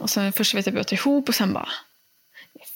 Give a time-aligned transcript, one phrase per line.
[0.00, 1.68] Och sen först vet jag att vi åt ihop och sen bara...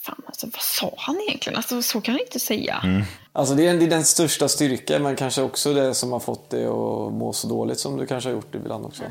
[0.05, 1.57] Fan, alltså, vad sa han egentligen?
[1.57, 3.03] Alltså, så kan han inte säga.
[3.33, 6.49] Alltså det är, det är den största styrkan men kanske också det som har fått
[6.49, 9.03] dig att må så dåligt som du kanske har gjort ibland också.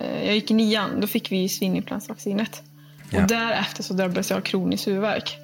[0.00, 2.62] Eh, Jag gick i nian, då fick vi svininfluensavaccinet.
[3.14, 5.38] Och därefter så drabbades jag av kronisk huvudvärk.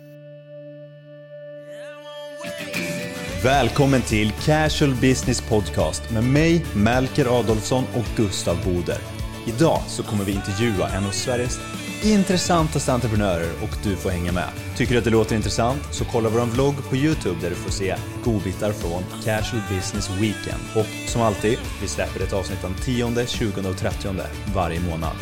[3.45, 8.99] Välkommen till Casual Business Podcast med mig, Melker Adolfsson och Gustav Boder.
[9.47, 11.59] Idag så kommer vi intervjua en av Sveriges
[12.05, 14.49] intressantaste entreprenörer och du får hänga med.
[14.77, 17.71] Tycker du att det låter intressant så kolla vår vlogg på Youtube där du får
[17.71, 20.63] se godbitar från Casual Business Weekend.
[20.77, 24.09] Och som alltid, vi släpper ett avsnitt den 10, 20 och 30
[24.55, 25.17] varje månad.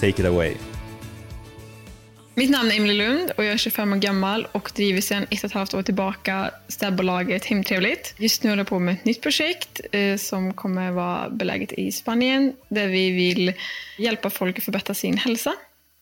[0.00, 0.54] Take it away.
[2.34, 5.38] Mitt namn är Emily Lund och jag är 25 år gammal och driver sedan ett
[5.38, 8.14] och ett halvt år tillbaka städbolaget Hemtrevligt.
[8.16, 11.92] Just nu håller jag på med ett nytt projekt eh, som kommer vara beläget i
[11.92, 13.52] Spanien där vi vill
[13.98, 15.54] hjälpa folk att förbättra sin hälsa.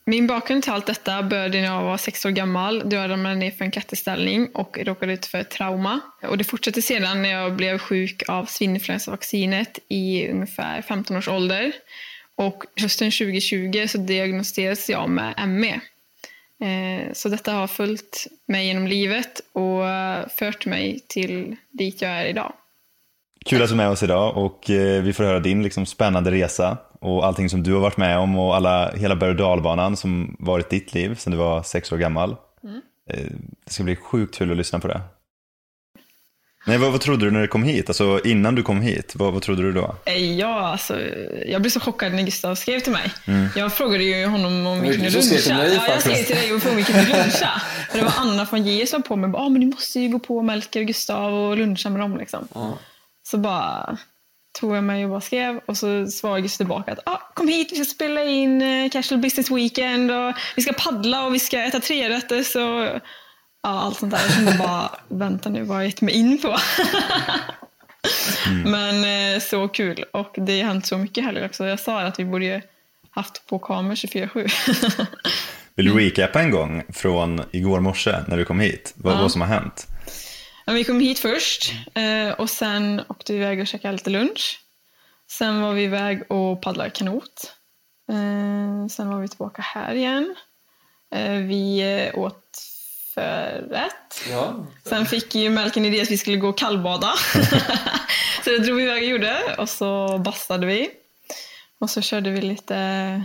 [0.08, 3.34] Min bakgrund till allt detta började när jag var sex år gammal då jag ramlade
[3.34, 6.00] ner för en klätterställning och råkade ut för ett trauma.
[6.22, 11.72] Och det fortsatte sedan när jag blev sjuk av svininfluensavaccinet i ungefär 15 års ålder.
[12.36, 15.80] Och hösten 2020 så diagnostiserades jag med ME.
[16.66, 22.10] Eh, så detta har följt mig genom livet och eh, fört mig till dit jag
[22.10, 22.52] är idag.
[23.46, 26.30] Kul att du är med oss idag och eh, vi får höra din liksom, spännande
[26.30, 29.96] resa och allting som du har varit med om och alla, hela berg och dalbanan
[29.96, 32.30] som varit ditt liv sedan du var sex år gammal.
[33.10, 33.18] Eh,
[33.66, 35.00] Det ska bli sjukt kul att lyssna på det.
[36.68, 37.88] Nej, vad, vad trodde du när du kom hit?
[37.90, 39.94] Alltså innan du kom hit, vad, vad trodde du då?
[40.04, 41.00] Eh, Ja, alltså,
[41.46, 43.12] jag blev så chockad när Gustav skrev till mig.
[43.56, 45.64] Jag frågade ju honom om vi kunde du skrev till luncha.
[45.68, 47.62] mig ja, jag skrev till dig och frågade om vi kunde luncha.
[47.90, 49.30] För det var Anna från J som var på mig.
[49.34, 52.18] Ah, men du måste ju gå på Melker och Gustav och luncha med dem.
[52.18, 52.48] Liksom.
[53.22, 53.96] Så bara
[54.56, 57.72] tog jag mig och bara skrev och så svarade Gustav tillbaka att ah, kom hit,
[57.72, 61.58] vi ska spela in eh, Casual Business Weekend och vi ska paddla och vi ska
[61.58, 63.00] äta trerätters och ja,
[63.62, 64.20] allt sånt där.
[64.22, 66.56] Jag kände bara, vänta nu, vad har jag gett mig in på?
[68.64, 71.66] Men eh, så kul och det har hänt så mycket här också.
[71.66, 72.62] Jag sa att vi borde
[73.10, 75.06] haft på kameror 24-7.
[75.74, 78.94] Vill du recapa en gång från igår morse när du kom hit?
[78.96, 79.86] Vad, vad som har hänt?
[80.74, 84.60] Vi kom hit först eh, och sen åkte vi iväg och käkade lite lunch.
[85.30, 87.54] Sen var vi iväg och paddlade kanot.
[88.12, 90.34] Eh, sen var vi tillbaka här igen.
[91.14, 92.58] Eh, vi åt
[93.14, 94.24] förrätt.
[94.30, 94.66] Ja.
[94.84, 97.12] Sen fick ju Melken idé att vi skulle gå och kallbada.
[98.44, 99.56] så det drog vi iväg och gjorde.
[99.58, 100.90] Och så bastade vi.
[101.78, 103.22] Och så körde vi lite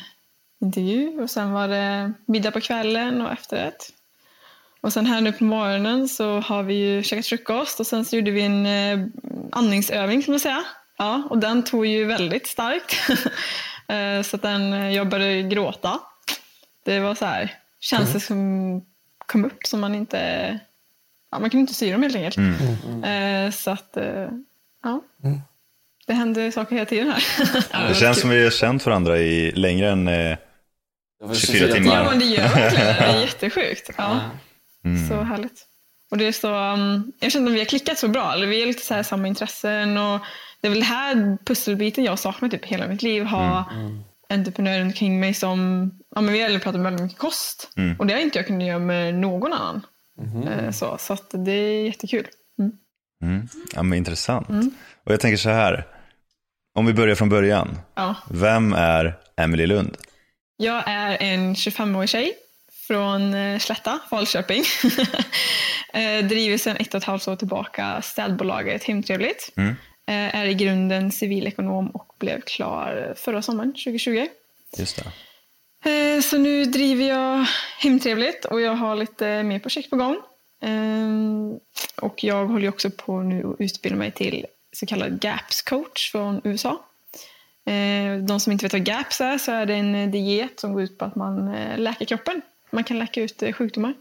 [0.62, 1.22] intervju.
[1.22, 3.90] Och sen var det middag på kvällen och efterrätt.
[4.82, 8.16] Och sen här nu på morgonen så har vi ju käkat frukost och sen så
[8.16, 9.08] gjorde vi en eh,
[9.52, 10.64] andningsövning kan man säga.
[10.98, 12.96] Ja, och den tog ju väldigt starkt.
[13.88, 16.00] Eh, så att den, eh, jag började gråta.
[16.86, 18.82] Det var så här, känslor som
[19.26, 20.60] kom upp som man inte,
[21.32, 22.38] ja man kunde inte styra dem helt enkelt.
[23.06, 23.98] Eh, så att,
[24.84, 25.02] ja.
[26.08, 27.24] Det händer saker hela tiden här.
[27.72, 28.22] Ja, Det känns kul.
[28.22, 30.38] som vi har känt varandra i längre än eh, Det
[31.26, 31.96] var 24 timmar.
[31.96, 32.94] Ja, men det gör verkligen det.
[32.94, 33.90] Det är jättesjukt.
[33.98, 34.20] Ja.
[34.86, 35.08] Mm.
[35.10, 35.68] Så härligt.
[36.12, 38.34] Och det är så, um, jag känner att vi har klickat så bra.
[38.34, 40.20] Eller vi har lite så här samma intressen och
[40.62, 43.24] det är väl det här pusselbiten jag saknar typ hela mitt liv.
[43.24, 43.66] Ha
[44.30, 47.70] entreprenörer omkring mig som, ja men vi har pratat väldigt mycket kost.
[48.00, 49.82] Och det har inte jag kunnat göra med någon annan.
[50.48, 52.28] Eh, Så, så att det är jättekul.
[52.60, 52.72] Mm.
[53.24, 53.48] Mm.
[53.76, 54.48] Ja, men intressant.
[55.06, 55.88] Och jag tänker så här,
[56.76, 57.78] om vi börjar från början.
[57.96, 58.16] Ja.
[58.30, 59.98] Vem är Emily Lund?
[60.58, 62.34] Jag är en 25-årig tjej
[62.92, 64.64] från eh, Slätta, Falköping.
[65.94, 69.54] Eh, Driver sedan ett och ett halvt år tillbaka städbolaget Hemtrevligt.
[69.58, 69.70] Mm.
[70.08, 74.28] Eh, Är i grunden civilekonom och blev klar förra sommaren, 2020.
[74.78, 75.04] Just
[75.84, 76.22] det.
[76.22, 77.46] Så nu driver jag
[77.80, 80.18] Hemtrevligt och jag har lite mer projekt på gång.
[82.02, 86.42] Och jag håller också på nu att utbilda mig till så kallad GAPS coach från
[86.44, 86.86] USA.
[88.28, 90.98] De som inte vet vad GAPS är så är det en diet som går ut
[90.98, 92.42] på att man läker kroppen.
[92.72, 93.94] Man kan läka ut eh, sjukdomar.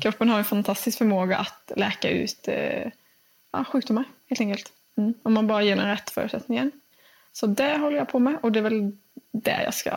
[0.00, 2.90] Kroppen har en fantastisk förmåga att läka ut eh,
[3.52, 4.72] ja, sjukdomar helt enkelt.
[4.98, 5.14] Mm.
[5.22, 6.70] Om man bara ger den rätt förutsättningar.
[7.32, 8.92] Så det håller jag på med och det är väl
[9.32, 9.90] det jag ska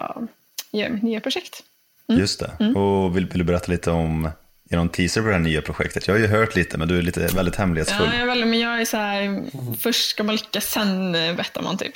[0.72, 1.64] göra mitt nya projekt.
[2.08, 2.80] Just det.
[2.80, 4.30] Och vill, vill du berätta lite om,
[4.70, 6.08] ge någon teaser på det här nya projektet?
[6.08, 8.10] Jag har ju hört lite, men du är lite väldigt hemlighetsfull.
[8.14, 9.44] Ja, jag, väl, men jag är så här,
[9.80, 11.94] först ska man lyckas, sen eh, berättar man typ.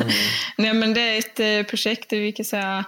[0.58, 2.84] Nej, men det är ett projekt där vi kan säga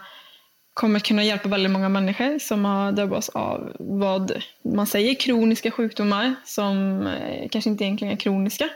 [0.77, 4.43] kommer kunna hjälpa väldigt många människor som har drabbats av vad
[4.75, 8.69] man säger kroniska sjukdomar som eh, kanske inte egentligen är kroniska.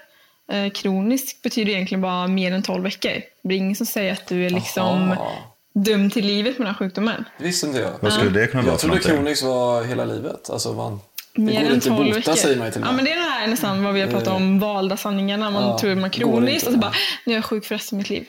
[0.52, 3.12] Eh, kronisk betyder egentligen bara mer än 12 veckor.
[3.42, 5.32] Det är ingen som säger att du är liksom Aha.
[5.74, 7.24] dömd till livet med den här sjukdomen.
[7.38, 7.90] Det visste inte jag.
[8.00, 10.50] Vad skulle det kunna vara Jag trodde kroniskt var hela livet.
[10.50, 11.00] Alltså man,
[11.34, 12.32] det Mer går än inte 12 att bota veckor.
[12.34, 14.28] säger man ju till Ja, men det är det här nästan vad vi har pratat
[14.34, 15.50] om, valda sanningarna.
[15.50, 16.66] Man Ja, tror att man är går kronisk inte.
[16.66, 16.92] och så bara,
[17.26, 18.26] nu är jag sjuk för resten av mitt liv.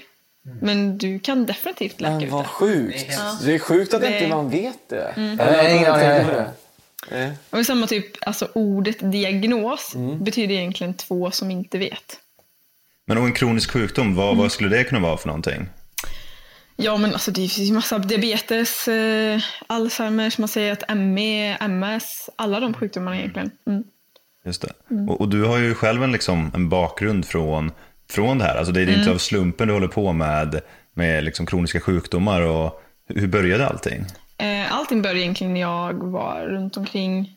[0.62, 2.48] Men du kan definitivt Men ut vad det.
[2.48, 3.18] sjukt.
[3.46, 5.14] Det är sjukt att Det- inte man vet det.
[5.18, 5.40] Mm.
[5.40, 5.84] Aning.
[5.86, 6.52] tänker på det.
[7.12, 7.32] Nej.
[7.50, 10.24] Och samma typ, alltså ordet diagnos Mm.
[10.24, 12.18] betyder egentligen två som inte vet.
[13.08, 14.38] Men och en kronisk sjukdom, vad, Mm.
[14.38, 15.70] vad skulle det kunna vara för någonting?
[16.76, 22.30] Ja men alltså det finns ju massa diabetes, eh, Alzheimers, man säger att ME, MS,
[22.36, 23.52] alla de sjukdomarna egentligen.
[23.68, 23.84] Mm.
[24.46, 24.74] Just det.
[25.10, 27.72] Och, och du har ju själv en, liksom, en bakgrund från,
[28.12, 28.56] från det här.
[28.56, 29.00] Alltså det är Mm.
[29.00, 30.62] inte av slumpen du håller på med,
[30.94, 32.42] med liksom kroniska sjukdomar.
[32.42, 34.06] Och hur började allting?
[34.38, 37.30] Eh, Allting började egentligen när jag var runt omkring,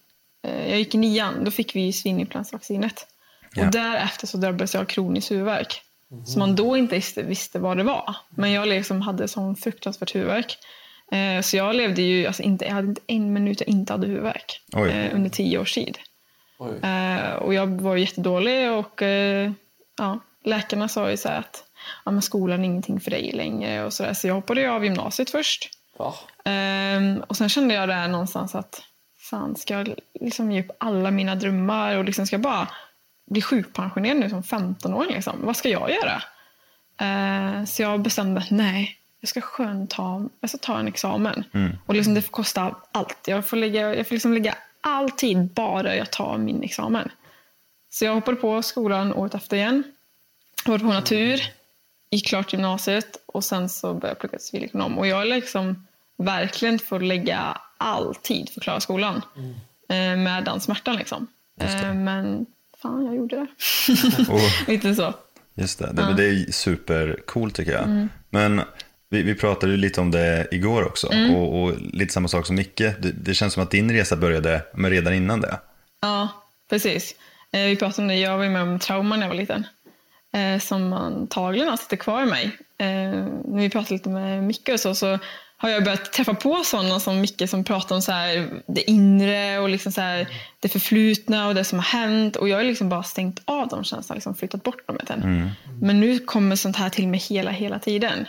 [0.47, 3.07] eh, jag gick i nian, då fick vi svininfluensavaccinet.
[3.55, 3.67] Ja.
[3.67, 5.81] Och därefter så drabbades jag av kronisk huvudvärk.
[6.27, 8.17] Så man då inte visste, vad det var.
[8.31, 10.59] Men jag liksom hade sån fruktansvärt huvudvärk.
[11.13, 14.07] Eh, så jag levde ju, alltså inte, jag hade inte en minut jag inte hade
[14.07, 14.61] huvudvärk.
[14.73, 15.11] Oj.
[15.15, 15.99] Under tio års tid.
[16.59, 16.73] Oj.
[17.41, 19.03] Och jag var jättedålig och
[19.99, 21.65] ja, läkarna sa ju så här att
[22.05, 23.85] ja, men skolan är ingenting för dig längre.
[23.85, 24.15] Och så, där.
[24.15, 25.71] så jag hoppade av gymnasiet först.
[25.99, 26.15] Va?
[26.45, 28.83] Ehm, och sen kände jag där någonstans att
[29.19, 32.69] fan, ska jag liksom ge upp alla mina drömmar och liksom ska bara
[33.31, 35.15] bli sjukpensionerad nu som 15-åring?
[35.15, 35.41] Liksom?
[35.43, 36.23] Vad ska jag göra?
[37.01, 41.45] Ehm, så jag bestämde att nej, jag ska skönt ta, jag ska ta en examen.
[41.87, 43.19] Och liksom det får kosta allt.
[43.27, 47.11] Jag får, lägga, jag får liksom lägga all tid bara jag tar min examen.
[47.91, 49.94] Så jag hoppade på skolan året efter igen.
[50.67, 51.43] Hoppade på natur,
[52.11, 54.99] gick klart gymnasiet och sen så började jag plugga civilekonom.
[54.99, 59.23] Och jag liksom verkligen fått lägga all tid för att klara skolan.
[59.89, 61.27] Eh, med den smärtan liksom.
[61.61, 62.47] Eh, men
[62.83, 63.47] fan, jag gjorde det.
[64.33, 65.15] Och, Lite så.
[65.55, 67.85] just det, det, det är supercoolt tycker jag.
[67.85, 68.09] Mm.
[68.31, 68.63] Men
[69.09, 71.13] vi, vi pratade ju lite om det igår också.
[71.13, 71.35] Mm.
[71.35, 72.79] Och, och lite samma sak som Micke.
[72.79, 75.59] Det, det känns som att din resa började men redan innan det.
[76.01, 76.29] Ja,
[76.71, 77.15] precis.
[77.53, 79.67] Eh, vi pratade om det, jag var med om trauma när jag var liten.
[80.35, 82.45] Eh, som antagligen har sitter kvar i mig.
[82.79, 82.87] Eh,
[83.45, 85.19] när vi pratade lite med Micke och så, så
[85.57, 89.59] har jag börjat träffa på sådana som Micke som pratar om så här, det inre
[89.59, 90.29] och liksom så här,
[90.61, 92.37] det förflutna och det som har hänt.
[92.37, 95.19] Och jag har liksom bara stängt av de känslorna, liksom flyttat bort dem tag.
[95.81, 98.27] Men nu kommer sånt här till mig hela, hela tiden.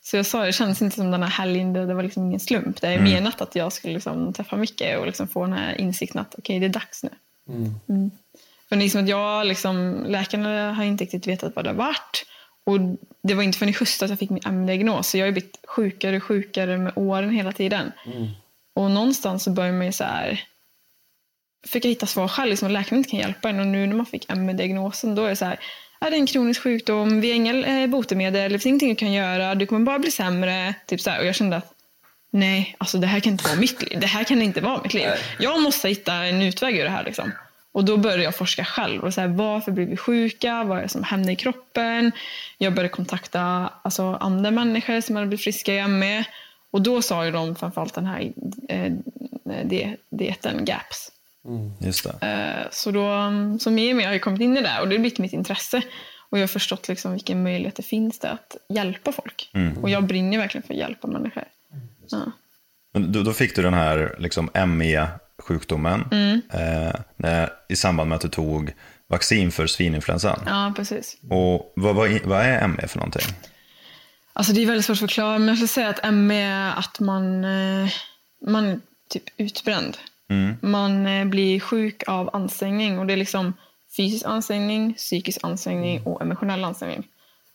[0.00, 2.40] Så jag sa, det kändes inte som den här helgen, det, det var liksom ingen
[2.40, 2.80] slump.
[2.80, 6.20] Det är menat att jag skulle liksom träffa Micke och liksom få den här insikten
[6.20, 7.10] att okej, det är dags nu.
[7.88, 8.10] Mm.
[8.68, 12.26] För liksom att jag, liksom, läkarna har inte riktigt vetat vad det har varit.
[12.64, 12.78] Och
[13.22, 15.08] det var inte förrän i höstas jag fick min ME-diagnos.
[15.08, 17.92] Så jag har blivit sjukare och sjukare med åren hela tiden.
[18.74, 20.44] Och någonstans så börjar man ju så här
[21.66, 23.60] fick jag hitta svar själv, liksom, läkaren inte kan hjälpa en.
[23.60, 25.58] Och nu när man fick ME-diagnosen då är det så här,
[26.00, 29.12] är det en kronisk sjukdom, vi har inga eh, botemedel, det finns ingenting du kan
[29.12, 30.74] göra, du kommer bara bli sämre.
[30.86, 31.20] Typ så här.
[31.20, 31.72] Och jag kände att
[32.30, 34.00] nej, alltså det här kan inte vara mitt liv.
[34.00, 35.08] Det här kan inte vara mitt liv.
[35.38, 37.04] Jag måste hitta en utväg ur det här.
[37.04, 37.32] Liksom.
[37.78, 39.02] Och då började jag forska själv.
[39.04, 40.64] Och så här, varför blir vi sjuka?
[40.64, 42.12] Vad är det som händer i kroppen?
[42.58, 46.24] Jag började kontakta alltså, andra människor som hade blivit friska i ME.
[46.70, 48.32] Och då sa ju de framförallt den här
[48.68, 48.92] eh,
[49.64, 51.12] di- dieten GAPS.
[51.80, 52.26] Just det.
[52.26, 53.30] Eh, Så, då,
[53.60, 55.32] så mer och mer har jag kommit in i det och det har blivit mitt
[55.32, 55.82] intresse.
[56.30, 59.50] Och jag har förstått liksom vilken möjlighet det finns där att hjälpa folk.
[59.54, 59.78] Mm.
[59.78, 61.44] Och jag brinner verkligen för att hjälpa människor.
[62.10, 62.32] Ja.
[62.92, 64.50] Men Då, då fick du den här liksom,
[65.48, 66.40] ME-sjukdomen Mm.
[66.52, 68.72] eh, när, i samband med att du tog
[69.08, 70.40] vaccin för svininfluensan.
[70.46, 71.16] ja, precis.
[71.30, 73.34] Och vad, vad, vad är ME för någonting?
[74.32, 77.00] Alltså det är väldigt svårt att förklara, men jag skulle säga att ME är att
[77.00, 77.88] man, eh,
[78.46, 79.96] man är typ utbränd.
[80.60, 83.52] Man eh, blir sjuk av ansträngning och det är liksom
[83.96, 87.06] fysisk ansträngning, psykisk ansträngning och emotionell ansträngning.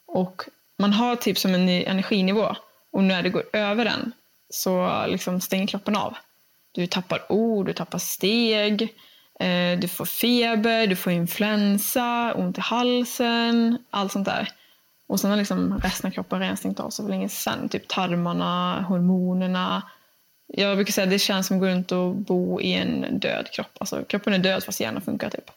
[0.07, 0.41] Och
[0.79, 2.55] man har typ som en ny energinivå
[2.93, 4.11] och när det går över den
[4.49, 6.13] så liksom stänger kroppen av.
[6.75, 8.81] Du tappar ord, du tappar steg,
[9.39, 14.49] eh, du får feber, du får influensa, ont i halsen, allt sånt där.
[15.07, 17.69] Och sen har liksom resten av kroppen stängt av sig för länge sedan.
[17.69, 19.81] Typ tarmarna, hormonerna.
[20.47, 23.51] Jag brukar säga att det känns som att gå runt och bo i en död
[23.51, 23.77] kropp.
[23.79, 25.51] Alltså kroppen är död fast hjärnan funkar typ.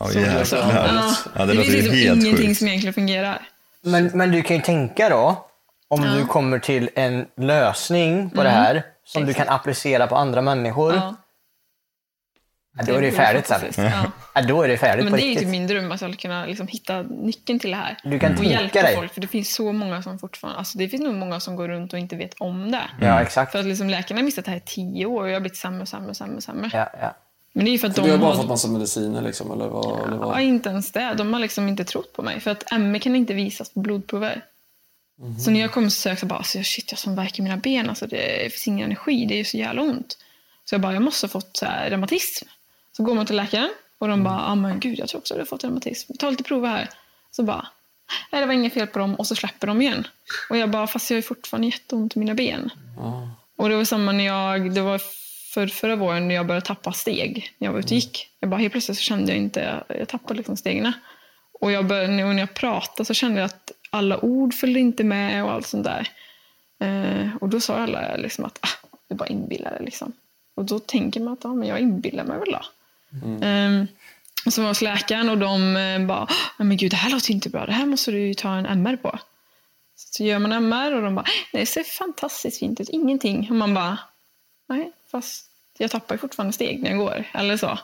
[0.00, 0.38] Ja, Så jävlar.
[0.38, 2.58] liksom, Ja, ja, det, det låter finns liksom ingenting sjukt.
[2.58, 3.48] som egentligen fungerar.
[3.80, 5.46] Men, men du kan ju tänka då,
[5.88, 8.82] om du kommer till en lösning på det här
[9.12, 10.94] som du kan applicera på andra människor.
[10.94, 11.14] Ja.
[12.78, 13.60] Ja, då är det ju färdigt sen.
[13.76, 14.12] Ja.
[14.34, 16.12] Ja, då är det färdigt Men på det är ju typ min dröm att jag
[16.14, 17.96] ska kunna liksom hitta nyckeln till det här.
[18.04, 18.96] Du kan och hjälpa dig.
[18.96, 19.14] folk.
[19.14, 20.58] För det finns så många som fortfarande...
[20.58, 22.82] Alltså det finns nog många som går runt och inte vet om det.
[23.00, 23.52] Ja, exakt.
[23.52, 25.56] För att liksom läkarna har missat det här i tio år och jag har blivit
[25.56, 26.70] sämre, sämre, sämre, sämre.
[26.72, 27.14] Ja, ja.
[27.52, 28.36] Men det är ju för att För de du har bara har...
[28.36, 30.06] fått massa mediciner liksom, eller vad?
[30.06, 30.40] Eller Ja, vad?
[30.40, 31.14] inte ens det.
[31.14, 32.40] De har liksom inte trott på mig.
[32.40, 34.44] För att ME kan inte visas på blodprover.
[35.44, 37.42] Så när jag kom och sökte så bara, alltså, shit jag har sån värk i
[37.42, 37.88] mina ben.
[37.88, 40.18] Alltså, det finns ingen energi, det är så jävla ont.
[40.64, 42.46] Så jag bara, jag måste ha fått så här, reumatism.
[42.96, 45.38] Så går man till läkaren och de bara, ah, men gud jag tror också att
[45.38, 46.12] du har fått reumatism.
[46.18, 46.88] Ta lite prover här.
[47.30, 47.66] Så bara,
[48.32, 50.06] nej det var inget fel på dem och så släpper de igen.
[50.50, 52.70] Och jag bara, fast jag har fortfarande jätteont i mina ben.
[53.56, 55.00] Och det var samma när jag, det var
[55.54, 57.54] för, förra våren när jag började tappa steg.
[57.58, 58.28] När jag var ute och gick.
[58.40, 60.92] Jag bara, helt plötsligt så kände jag inte, jag tappade liksom stegen.
[61.60, 65.44] Och jag började, när jag pratade så kände jag att alla ord följde inte med
[65.44, 66.08] och allt sånt där.
[66.78, 70.12] Eh, och då sa alla liksom att, ah, du bara inbillar dig liksom.
[70.54, 72.60] Och då tänker man att, ja men jag inbillar mig väl då.
[73.42, 73.86] Ehm,
[74.46, 76.22] och så var jag hos läkaren och de eh, bara,
[76.58, 78.96] "Ah, men gud det här låter inte bra, det här måste du ta en MR
[78.96, 79.18] på.
[79.96, 83.46] Så gör man MR och de bara, nej det ser fantastiskt fint ut, ingenting.
[83.50, 83.98] Och man bara,
[84.68, 87.24] nej fast jag tappar fortfarande steg när jag går.
[87.34, 87.78] Eller så.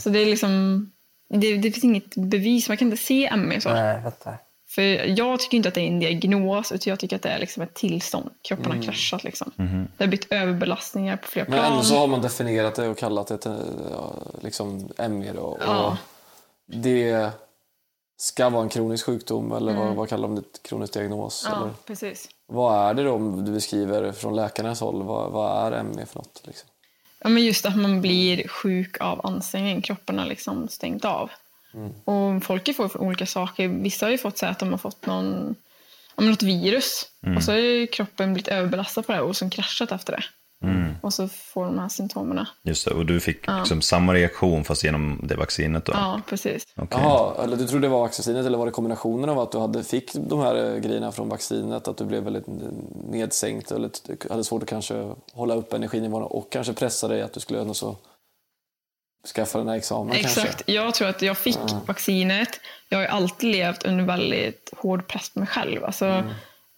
[0.00, 0.90] Så det är liksom,
[1.28, 3.68] det, det finns inget bevis, man kan inte se ME så.
[3.70, 4.38] Nej, jag fattar.
[4.78, 7.38] För jag tycker inte att det är en diagnos, utan jag tycker att det är
[7.38, 8.30] liksom ett tillstånd.
[8.42, 9.52] Kroppen har kraschat liksom.
[9.56, 11.72] Det har blivit överbelastningar på flera Men plan.
[11.72, 13.56] ändå så har man definierat det och kallat det till,
[13.92, 15.40] ja, liksom ME då.
[15.40, 15.96] Och Ja.
[16.66, 17.30] Det
[18.16, 20.42] ska vara en kronisk sjukdom eller vad, vad kallar de det?
[20.62, 21.46] Kronisk diagnos?
[21.46, 21.58] Mm.
[21.58, 21.74] Ja, Eller?
[21.86, 22.28] precis.
[22.46, 25.02] Vad är det då om du beskriver från läkarnas håll?
[25.02, 26.42] Vad, vad är ME för något?
[26.44, 26.68] Liksom?
[27.20, 29.82] Ja, men just att man blir sjuk av ansträngning.
[29.82, 31.30] Kroppen har liksom stängt av.
[32.04, 33.68] Och folk får olika saker.
[33.68, 35.54] Vissa har ju fått säga att de har fått någon,
[36.16, 37.04] ja, något virus.
[37.36, 40.22] Och så har ju kroppen blivit överbelastad på det och sen kraschat efter det.
[41.00, 42.46] Och så får de här symptomen.
[42.62, 45.92] Just det, och du fick liksom samma reaktion fast genom det vaccinet då?
[45.92, 46.66] Ja, precis.
[46.76, 47.00] Okej.
[47.02, 49.84] Jaha, eller du trodde det var vaccinet eller var det kombinationen av att du hade,
[49.84, 51.88] fick de här eh, grejerna från vaccinet?
[51.88, 52.44] Att du blev väldigt
[53.10, 53.90] nedsänkt eller
[54.30, 57.74] hade svårt att kanske hålla upp energinivån och kanske pressa dig att du skulle ändå
[57.74, 57.96] så
[59.28, 60.46] skaffa den här examen Exakt.
[60.46, 60.72] kanske?
[60.72, 62.60] Jag tror att jag fick vaccinet.
[62.88, 65.84] Jag har alltid levt under väldigt hård press på mig själv.
[65.84, 66.24] Alltså,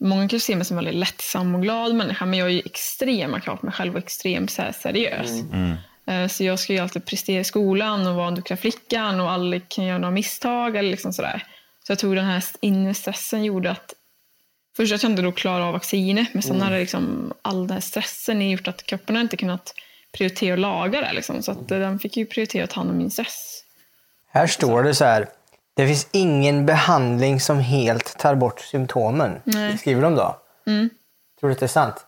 [0.03, 2.63] Många kan se mig som en väldigt lättsam och glad människa men jag är ju
[2.65, 5.31] extrema krav på mig själv och extremt så här, seriös.
[6.07, 9.31] Eh, Så jag ska ju alltid prestera i skolan och vara den duktiga flickan och
[9.31, 11.45] aldrig kan göra några misstag eller liksom sådär.
[11.87, 13.95] Så jag tror den här inre stressen gjorde att
[14.77, 17.81] Först att jag inte då klarade av vaccinet men sen hade liksom all den här
[17.81, 19.75] stressen gjort att kroppen inte kunnat
[20.13, 21.13] prioritera att laga det.
[21.13, 21.43] Liksom.
[21.43, 23.65] Så att eh, den fick ju prioritera att ta hand om min stress.
[24.29, 25.29] Här står det så här.
[25.75, 29.41] Det finns ingen behandling som helt tar bort symptomen.
[29.45, 29.79] Nej.
[29.79, 30.37] Skriver de då?
[30.67, 30.91] Mm.
[31.41, 32.07] Tror du att det är sant?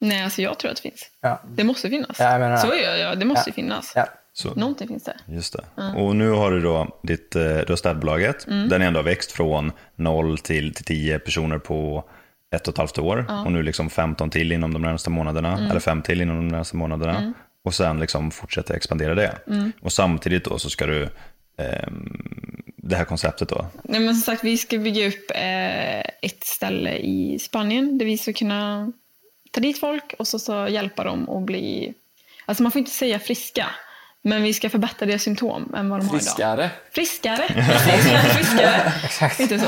[0.00, 1.10] Nej, alltså jag tror att det finns.
[1.20, 1.40] Ja.
[1.48, 2.16] Det måste finnas.
[2.18, 2.60] Ja, jag menar det.
[2.60, 3.18] Så gör jag.
[3.18, 3.92] Det måste ju finnas.
[3.96, 4.06] Ja.
[4.32, 5.16] Så, Någonting finns det.
[5.26, 5.92] just det.
[5.96, 8.46] Och nu har du då ditt, eh, du har städbolaget.
[8.46, 8.68] Mm.
[8.68, 12.04] Den ändå har växt från 0 till, till 10 personer på
[12.54, 13.26] ett och ett halvt år.
[13.46, 15.52] Och nu liksom 15 till inom de närmaste månaderna.
[15.52, 15.70] Mm.
[15.70, 17.32] Eller 5 till inom de närmaste månaderna.
[17.64, 19.38] Och sen liksom fortsätta expandera det.
[19.46, 19.72] Mm.
[19.80, 21.08] Och samtidigt då så ska du,
[21.58, 23.66] ehm, det här konceptet då.
[23.82, 28.18] Nej, men som sagt, vi ska bygga upp eh, ett ställe i Spanien där vi
[28.18, 28.92] ska kunna
[29.50, 31.94] ta dit folk och så, så hjälpa dem att bli...
[32.46, 33.66] Alltså man får inte säga friska,
[34.24, 36.22] men vi ska förbättra deras symptom än vad de har idag.
[36.22, 36.70] Friskare?
[36.92, 37.48] Friskare!
[38.34, 38.92] Friskare.
[39.38, 39.66] Inte så.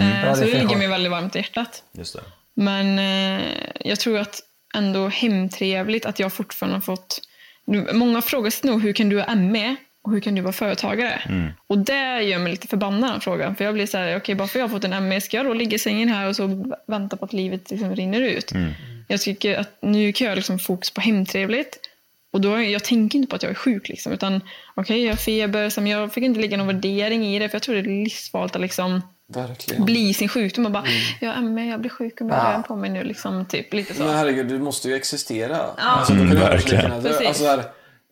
[0.00, 1.82] Eh, Bra så det ligger mig väldigt varmt i hjärtat.
[1.92, 2.20] Just det.
[2.54, 3.44] Men eh,
[3.84, 4.40] jag tror att
[4.74, 7.20] ändå hemtrevligt att jag fortfarande har fått...
[7.92, 11.52] Många frågar sig nog hur kan du ha ME och hur kan du vara företagare?
[11.66, 13.56] Och det gör mig lite förbannad den frågan.
[13.56, 15.46] För jag blir så här, okej bara för jag har fått en ME, ska jag
[15.46, 18.52] då ligga i sängen här och så vänta på att livet liksom rinner ut?
[19.08, 21.78] Jag tycker att nu kan jag liksom fokus på hemtrevligt.
[22.36, 24.40] Och då, jag tänker inte på att jag är sjuk liksom, utan
[24.74, 27.54] okej jag har feber, så men jag fick inte lägga någon värdering i det, för
[27.54, 29.84] jag tror det är livsfarligt att liksom Verkligen.
[29.84, 30.84] bli sin sjukdom och bara,
[31.20, 33.94] jag är ME, jag blir sjuk och jag rör på mig nu, liksom, typ lite
[33.94, 34.02] så.
[34.02, 35.58] Men herregud, du måste ju existera.
[35.76, 36.92] Alltså, då kan Mm, verkligen.
[36.92, 37.62] Alltså, här,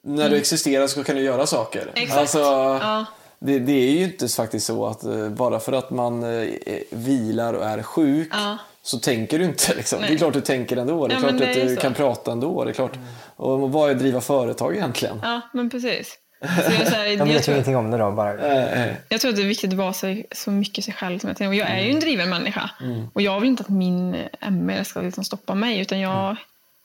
[0.04, 1.90] när du existerar så kan du göra saker.
[1.94, 2.18] Exakt.
[2.20, 3.04] Alltså, Ja.
[3.38, 6.48] det, det är ju inte faktiskt så att eh, bara för att man eh,
[6.90, 8.58] vilar och är sjuk Ja.
[8.84, 9.74] Så tänker du inte.
[9.74, 10.00] Liksom.
[10.00, 11.06] Det är klart du tänker ändå.
[11.06, 11.80] Det är Ja, klart det att du så.
[11.80, 12.64] kan prata ändå.
[12.64, 12.98] Det är klart.
[13.36, 15.20] Och vad är driva företag egentligen?
[15.22, 16.18] Ja, men precis.
[16.40, 18.10] Så jag, är så här, De jag, vet tror, ingenting om det då.
[18.10, 18.38] Bara.
[18.38, 18.94] Eh, eh.
[19.08, 21.36] jag tror att det är viktigt att vara sig, så mycket sig själv som jag
[21.36, 21.58] tänker.
[21.58, 22.70] Jag är ju en driven människa.
[23.12, 24.16] Och jag vill inte att min
[24.50, 25.80] ME ska liksom stoppa mig.
[25.80, 26.36] Utan jag,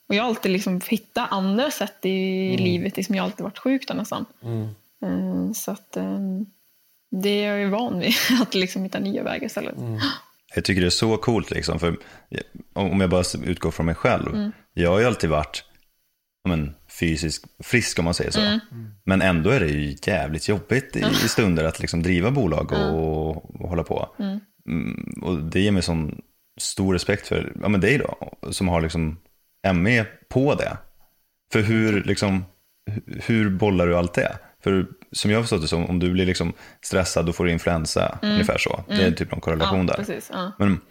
[0.10, 2.98] och jag har alltid liksom hittat andra sätt i livet.
[2.98, 4.26] Liksom jag har alltid varit sjuk då nästan.
[5.04, 6.20] Eh, Så att eh,
[7.12, 8.14] det är jag ju van vid.
[8.42, 9.76] Att liksom hitta nya vägar istället.
[10.56, 11.98] Jag tycker det är så coolt, liksom, för
[12.74, 14.52] om jag bara utgår från mig själv.
[14.74, 15.64] Jag har ju alltid varit
[16.48, 18.40] men, fysiskt frisk om man säger så.
[19.06, 23.62] Men ändå är det ju jävligt jobbigt i, i stunder att liksom driva bolag och,
[23.62, 24.16] och hålla på.
[24.70, 26.22] Mm, och det ger mig sån
[26.60, 29.18] stor respekt för ja, men dig då, som har liksom
[29.74, 30.78] ME på det.
[31.52, 32.46] För hur, liksom,
[32.92, 34.38] hu- hur bollar du allt det?
[34.64, 38.20] För som jag förstått det som, om du blir liksom stressad då får du influensa,
[38.22, 38.84] ungefär så.
[38.88, 39.94] Det är typ någon korrelation Ja, där.
[39.94, 40.30] precis.
[40.34, 40.52] Ja.
[40.60, 40.82] Men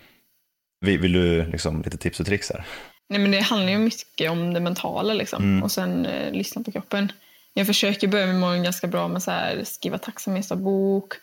[0.81, 2.65] vill, du liksom lite tips och tricks där?
[3.09, 5.63] Nej, men det handlar ju mycket om det mentala liksom.
[5.63, 7.13] och sen eh, lyssna på kroppen.
[7.55, 11.15] Jag försöker börja med morgonen ganska bra med så här, skriva tacksamhetsdagbok,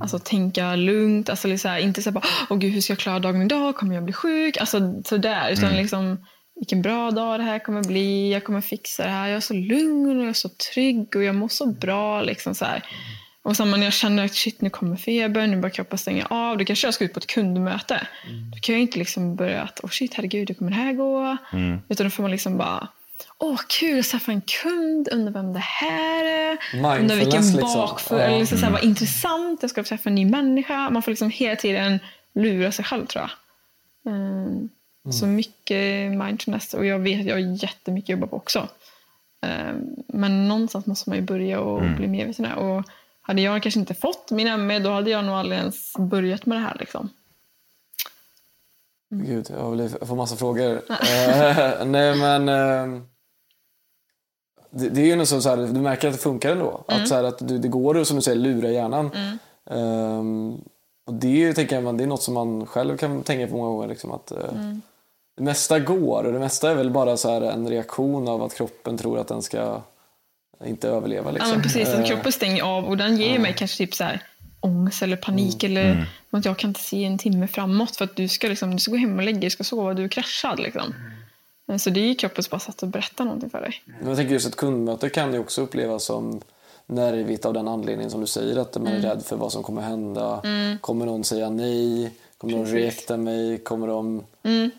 [0.00, 2.98] alltså tänka lugnt, alltså liksom här, inte så här bara åh gud hur ska jag
[2.98, 4.56] klara dagen idag, kommer jag bli sjuk?
[4.56, 6.26] Alltså sådär, utan liksom
[6.56, 9.54] vilken bra dag det här kommer bli, jag kommer fixa det här, jag är så
[9.54, 12.82] lugn och jag är så trygg och jag mår så bra liksom så här.
[13.42, 16.58] Och sen när jag känner att shit nu kommer febern, nu börjar kroppen stänga av.
[16.58, 18.06] Då kanske jag ska ut på ett kundmöte.
[18.52, 21.36] Då kan jag inte liksom börja att, oh shit herregud, hur kommer det här gå?
[21.88, 22.88] Utan då får man liksom bara,
[23.38, 26.58] åh kul, jag träffar en kund, undrar vem det här är.
[27.00, 28.18] Undrar vilken liksom.
[28.18, 30.90] eller liksom här, vad intressant, jag ska träffa en ny människa.
[30.90, 31.98] Man får liksom hela tiden
[32.34, 33.30] lura sig själv tror jag.
[34.14, 34.68] Mm.
[35.12, 38.68] Så mycket mindfulness och jag vet att jag har jättemycket att jobba på också.
[39.46, 42.52] Um, men någonstans måste man ju börja och bli medveten.
[42.52, 42.84] Och
[43.20, 46.58] hade jag kanske inte fått min ME då hade jag nog aldrig ens börjat med
[46.58, 46.76] det här.
[46.80, 47.08] Liksom.
[49.10, 50.82] Gud, jag, får massa frågor.
[50.90, 52.48] Eh, nej, men...
[52.48, 53.02] eh,
[54.70, 56.84] det, det är ju nog så, så här, du märker att det funkar ändå.
[56.88, 59.10] Att, så här, att du, det går att, som du säger, lura hjärnan.
[59.70, 60.60] Ehm,
[61.06, 63.68] och det, är tänker jag, det är något som man själv kan tänka på många
[63.68, 63.88] gånger.
[63.88, 64.52] Liksom, att, eh,
[65.36, 68.54] Det mesta går och det mesta är väl bara så här, en reaktion av att
[68.54, 69.82] kroppen tror att den ska
[70.64, 71.30] inte överleva.
[71.30, 71.52] Liksom.
[71.52, 74.20] Ja, precis, att Eh, kroppen stänger av och den ger mig kanske typ så här,
[74.60, 78.28] ångest eller panik eller att jag kan inte se en timme framåt för att du
[78.28, 80.60] ska, liksom, du ska gå hem och lägga dig, du ska sova, du är kraschad.
[80.60, 80.94] Liksom.
[81.70, 83.82] Eh, Så det är ju kroppens bara sätt att berätta någonting för dig.
[83.98, 86.40] Men jag tänker just ett kundmöte kan ju också upplevas som
[86.86, 89.82] nervigt av den anledningen som du säger att man är rädd för vad som kommer
[89.82, 90.42] hända.
[90.80, 92.10] Kommer någon säga nej?
[92.38, 93.58] Kommer de rejecta mig?
[93.58, 94.24] Kommer de...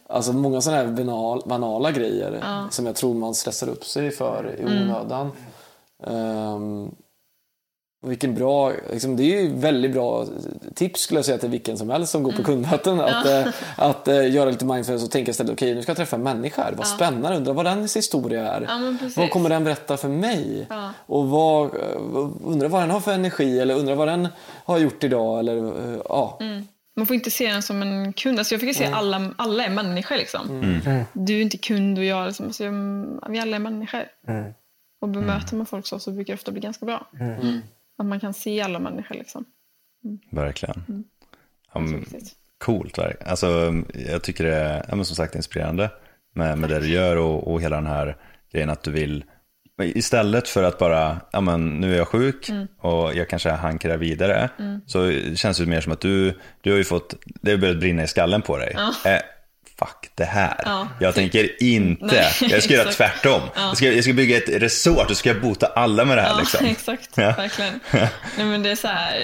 [0.08, 4.56] Alltså många sådana här banal, banala grejer som jag tror man stressar upp sig för
[4.60, 5.32] i onödan.
[6.08, 6.92] Ehm,
[8.04, 10.26] och vilken bra, liksom, det är ju väldigt bra
[10.76, 13.00] tips skulle jag säga till vilken som helst som går på kundmöten.
[13.02, 16.16] Att, eh, att eh, göra lite mindfulness och tänka istället, okej nu ska jag träffa
[16.16, 16.72] en människa.
[16.78, 18.62] Vad spännande, undrar vad dens historia är.
[18.62, 19.18] Ja, precis.
[19.18, 20.68] vad kommer den berätta för mig?
[21.06, 21.98] Och vad, eh,
[22.44, 24.28] undrar vad den har för energi eller undrar vad den
[24.66, 25.40] har gjort idag.
[25.40, 25.74] Eller,
[26.10, 26.40] ja.
[26.98, 28.40] Man får inte se den som en kund.
[28.40, 30.16] Alltså jag fick se att alla, alla är människor.
[30.16, 30.80] Liksom.
[31.14, 32.28] Du är inte kund och jag.
[32.28, 32.46] Liksom.
[32.46, 34.04] Alltså, jag- vi alla är människor.
[35.02, 37.08] Och bemöter man folk så, så brukar det ofta bli ganska bra.
[37.98, 39.16] Att man kan se alla människor.
[39.16, 39.46] Liksom.
[40.32, 41.04] Verkligen.
[41.74, 42.36] Ja, men, Viktigt.
[42.58, 43.30] coolt, verkligen.
[43.30, 43.74] Alltså,
[44.10, 45.90] jag tycker det är ja, som sagt inspirerande
[46.34, 48.18] med, med det du gör och, och hela den här
[48.52, 49.24] grejen att du vill
[49.84, 52.50] Istället för att bara, ja men nu är jag sjuk
[52.82, 54.50] och jag kanske hankrar vidare,
[54.86, 58.04] så känns det mer som att du, du har ju fått, det har börjat brinna
[58.04, 58.76] i skallen på dig.
[59.06, 59.20] Eh,
[59.80, 60.62] fuck det här.
[60.66, 63.42] Ja, jag tänker inte, Nej, jag ska göra tvärtom.
[63.56, 66.30] Jag, ska, jag ska bygga ett resort och ska jag bota alla med det här.
[66.30, 66.66] Ja, liksom.
[66.70, 67.10] exakt.
[67.18, 67.32] Ja.
[67.38, 67.80] Verkligen.
[68.38, 69.20] Nej, men det är så här,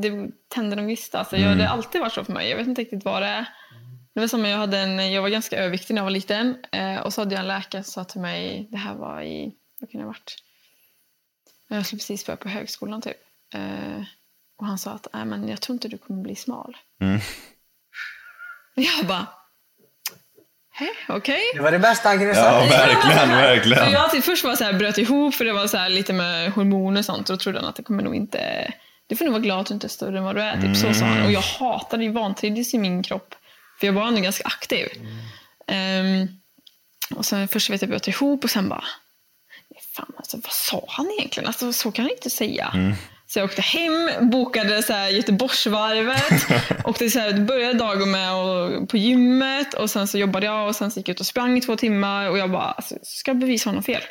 [0.00, 0.10] det
[0.54, 1.18] tänder en gnista.
[1.18, 2.50] Alltså, jag, det har alltid varit så för mig.
[2.50, 3.46] Jag vet inte riktigt vad det är.
[4.14, 6.56] Det var som jag, hade en, jag var ganska överviktig när jag var liten.
[6.72, 9.52] Eh, och så hade jag en läkare som sa till mig, det här var i,
[9.80, 10.36] vad kan det ha varit?
[11.68, 13.16] Jag skulle precis börja på högskolan typ.
[13.54, 14.02] Eh,
[14.58, 16.76] och han sa att, nej men jag tror inte du kommer bli smal.
[17.00, 17.20] Mm.
[18.74, 19.26] Jag bara,
[20.72, 21.40] hej, okej.
[21.54, 22.86] Det var det bästa han kunde Ja, säga.
[22.86, 23.90] verkligen, Så verkligen.
[23.92, 26.52] jag typ först var så här, bröt ihop för det var så här lite med
[26.52, 28.72] hormoner och sånt och då trodde han att det kommer nog inte...
[29.06, 30.60] Du får nog vara glad att du inte är större än vad du är.
[30.62, 31.24] Typ så sa han.
[31.24, 33.34] Och jag hatade ju vantrivdes i min kropp.
[33.80, 34.86] För jag var ändå ganska aktiv.
[35.66, 36.28] Ehm,
[37.14, 38.84] och sen först vet jag bröt ihop och sen bara...
[39.70, 41.46] "Nej, Fan, alltså, vad sa han egentligen?
[41.46, 42.70] Alltså, så kan han inte säga.
[43.26, 46.46] Så jag åkte hem, bokade så här Göteborgsvarvet.
[46.84, 50.76] åkte så här, började dagen med och, på gymmet och sen så jobbade jag och
[50.76, 53.30] sen så gick jag ut och sprang i två timmar och jag bara, alltså, ska
[53.30, 54.02] jag bevisa honom fel?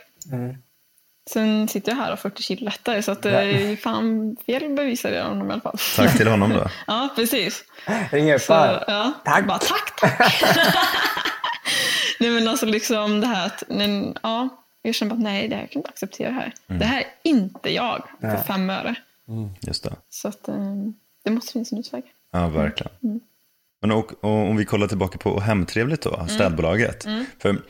[1.34, 5.26] Sen sitter jag här och 40 kilo lättare så att eh, fan fel bevisade jag
[5.26, 5.78] honom i alla fall.
[5.96, 6.70] Tack till honom då.
[6.88, 7.64] Ja, precis.
[8.12, 9.48] Ring upp ja, Tack.
[9.48, 10.44] Bara, tack, tack.
[12.20, 14.50] nej men alltså liksom det här att, men, ja,
[14.82, 16.54] jag känner bara att nej, det här kan jag inte acceptera det här.
[16.68, 18.96] Det här är inte jag för fem öre.
[19.62, 19.96] Just det.
[20.10, 20.56] Så att eh,
[21.24, 22.04] det måste finnas en utväg.
[22.32, 22.92] Ja, verkligen.
[23.82, 27.04] Men och, och om vi kollar tillbaka på Hemtrevligt då, städbolaget.
[27.40, 27.62] För,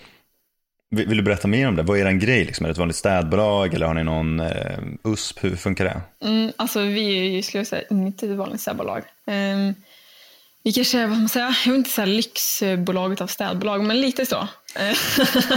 [0.90, 1.84] vill, vill du berätta mer om det?
[1.84, 2.46] Vad är er grej?
[2.46, 2.66] Liksom?
[2.66, 5.44] Är det ett vanligt städbolag eller har ni någon eh, USP?
[5.44, 6.02] Hur funkar det?
[6.28, 9.04] Mm, alltså vi är ju, skulle jag säga, inte ett vanligt städbolag.
[9.26, 9.76] Um,
[10.64, 14.02] vi kanske är, vad ska man säga, jag vill inte säga lyxbolaget av städbolag, men
[14.02, 14.48] lite så.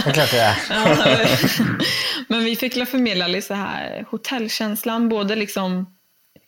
[0.05, 0.57] Det klart det är.
[0.69, 1.27] Ja,
[2.27, 5.95] men vi fick la förmedla lite så här hotellkänslan, både liksom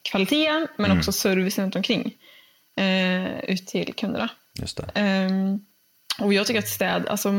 [0.01, 2.13] kvaliteten men också servicen runt omkring
[2.77, 4.29] eh, ut till kunderna.
[4.53, 4.89] Just det.
[4.93, 5.59] Ehm,
[6.19, 7.29] och jag tycker att städ, alltså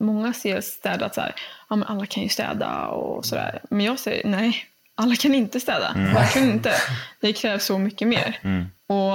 [0.00, 1.34] många ser städat så här,
[1.68, 3.60] ja men alla kan ju städa och sådär.
[3.70, 5.92] Men jag säger nej, alla kan inte städa.
[5.96, 6.72] Verkligen inte.
[7.20, 8.38] Det krävs så mycket mer.
[8.86, 9.14] Och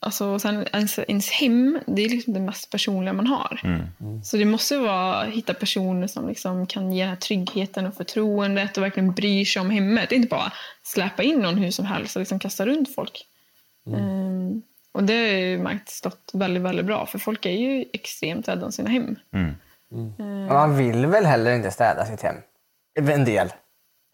[0.00, 3.60] alltså, sen ens, ens hem, det är liksom det mest personliga man har.
[4.24, 8.76] Så det måste vara hitta personer som liksom kan ge den här tryggheten och förtroendet
[8.76, 10.12] och verkligen bryr sig om hemmet.
[10.12, 13.26] Inte bara släppa in någon hur som helst och liksom kasta runt folk.
[13.96, 17.06] Ehm, och det har jag ju märkt stått väldigt, väldigt bra.
[17.06, 19.16] För folk är ju extremt rädda om sina hem.
[19.90, 22.36] Men Man vill väl heller inte städa sitt hem?
[22.98, 23.52] En del.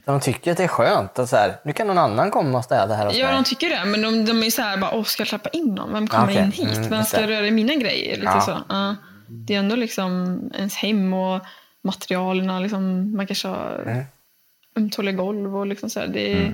[0.04, 2.64] De tycker att det är skönt att så här, nu kan någon annan komma och
[2.64, 3.34] städa här hos Ja, mig.
[3.34, 3.84] de tycker det.
[3.84, 5.92] Men de, de är så här, bara, Åh, ska jag släppa in någon?
[5.92, 6.36] Vem kommer Okej.
[6.44, 6.76] in hit?
[6.76, 7.26] Mm, Vem ska det.
[7.26, 8.16] röra i mina grejer?
[8.16, 8.40] Lite Ja.
[8.40, 8.58] så.
[8.68, 8.96] Ja.
[9.28, 11.40] Det är ändå liksom ens hem och
[11.84, 12.60] materialerna.
[12.60, 14.04] Liksom, man kanske har Mm.
[14.76, 16.06] ömtåliga golv och liksom så här.
[16.06, 16.52] Det, är,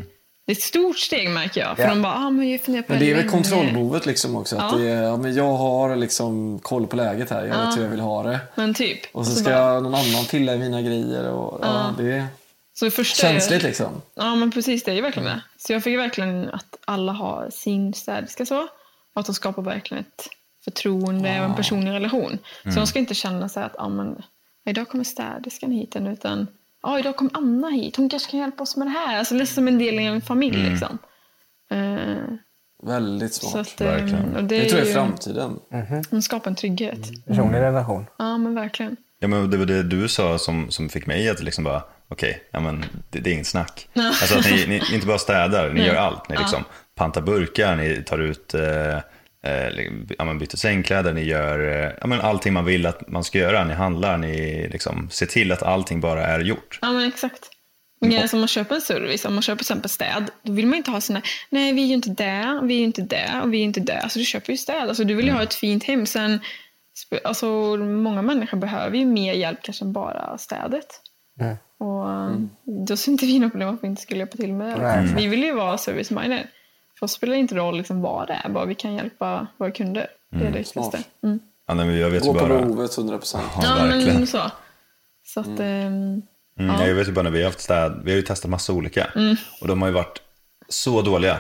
[0.48, 1.76] det är ett stort steg märker jag.
[1.76, 1.88] För Ja.
[1.88, 4.56] de bara, ah, men jag funderar på Men det är väl länge." kontrollbehovet liksom också.
[4.56, 4.78] Att Ja.
[4.78, 7.44] det är, ja, men jag har liksom koll på läget här.
[7.46, 8.40] Jag vet hur jag vill ha det.
[8.54, 9.00] Men typ.
[9.12, 11.30] Och så så ska bara- någon annan pilla i mina grejer.
[11.30, 11.94] Och, ja.
[11.98, 12.26] det är
[12.78, 14.02] så första känsligt liksom.
[14.14, 14.84] Ja, men precis.
[14.84, 15.42] Det är ju verkligen det.
[15.58, 18.62] Så jag fick verkligen att alla har sin städerska så.
[19.14, 20.28] Och att de skapar verkligen ett
[20.64, 22.38] förtroende och en personlig relation.
[22.64, 24.22] Så de ska inte känna här att ah, men,
[24.66, 26.46] idag kommer städerskan hit än, utan
[26.82, 27.96] ah, idag kommer Anna hit.
[27.96, 29.18] Hon kanske kan hjälpa oss med det här.
[29.18, 30.70] Alltså, det är som en del i en familj.
[30.70, 30.98] Liksom.
[31.70, 32.16] Eh,
[32.82, 33.52] Väldigt smart.
[33.52, 34.36] så att, eh, verkligen.
[34.36, 35.58] och det, det är tror jag är framtiden.
[36.10, 37.24] De skapar en trygghet.
[37.26, 38.06] Personlig relation.
[38.18, 38.96] Ja, men verkligen.
[39.20, 42.42] Ja, men det var det du sa som, som fick mig att liksom bara, okej,
[42.50, 43.88] ja, men det, det är inget snack.
[43.94, 46.28] Alltså att ni, ni, inte bara städar, ni gör allt.
[46.28, 46.64] Ni liksom
[46.94, 48.98] pantar burkar, ni tar ut, eh,
[50.18, 53.38] ja, men byter sängkläder, ni gör eh, ja, men allting man vill att man ska
[53.38, 53.64] göra.
[53.64, 56.78] Ni handlar, ni liksom ser till att allting bara är gjort.
[56.82, 57.50] Ja, men exakt.
[58.00, 60.66] Men är som man köper en service, om man köper till exempel städ, då vill
[60.66, 63.42] man inte ha sina, nej vi är ju inte där, vi är ju inte där
[63.42, 63.98] och vi är inte där.
[63.98, 66.06] Alltså du köper ju städ, alltså du vill ju ha ett fint hem.
[66.06, 66.40] Sen,
[67.24, 67.46] alltså
[67.76, 70.86] många människor behöver ju mer hjälp kanske än bara städet.
[71.78, 72.50] Och Mm.
[72.86, 75.00] då ser inte vi något problem att vi inte skulle hjälpa till med det.
[75.02, 75.14] Nej.
[75.16, 76.46] Vi vill ju vara service-minded.
[76.98, 79.70] För oss spelar det inte roll liksom vad det är, bara vi kan hjälpa våra
[79.70, 80.06] kunder.
[80.30, 81.02] Det är det viktigaste.
[81.22, 81.38] Mm.
[81.66, 83.44] Ja, nej, jag vet Gå på behovet 100 procent.
[83.62, 84.40] ja, Ja, men så.
[85.26, 86.22] Så att, ehm,
[86.60, 88.72] Mm, Jag vet ju bara när vi har haft städ, vi har ju testat massa
[88.72, 89.04] olika.
[89.04, 89.36] Mm.
[89.60, 90.22] Och de har ju varit
[90.68, 91.38] så dåliga.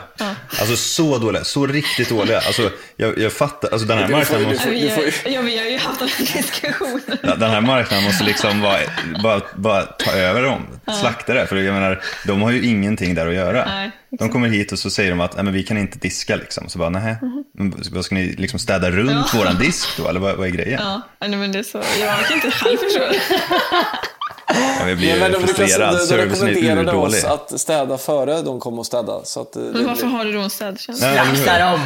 [0.60, 2.36] Alltså så dåliga, så riktigt dåliga.
[2.38, 4.70] Alltså jag, jag fattar, alltså den här marknaden måste...
[4.70, 7.18] vi, har, ja, vi har ju haft den här diskussionen.
[7.22, 8.78] Ja, Den här marknaden måste liksom bara,
[9.22, 10.66] bara, bara ta över dem,
[11.00, 11.46] slakta det.
[11.46, 13.64] För jag menar, de har ju ingenting där att göra.
[13.66, 16.36] Nej, de kommer hit och så säger de att Nej, men vi kan inte diska.
[16.36, 16.68] Liksom.
[16.68, 17.16] Så bara, nej,
[17.58, 17.74] Mhm.
[17.92, 20.08] vad ska ni liksom städa runt våran disk då?
[20.08, 20.80] Eller vad, vad är grejen?
[20.82, 21.82] Ja, nej, men det är så.
[22.00, 23.20] Jag kan inte själv förstå det.
[24.54, 28.78] Ja, jag blir Ja, men de, frustrerad, de, rekommenderade oss att städa före de kom
[28.78, 29.24] och städa.
[29.24, 31.02] Så att, eh, Men varför blir- har du då en städtjänst?
[31.02, 31.80] Slakta dem!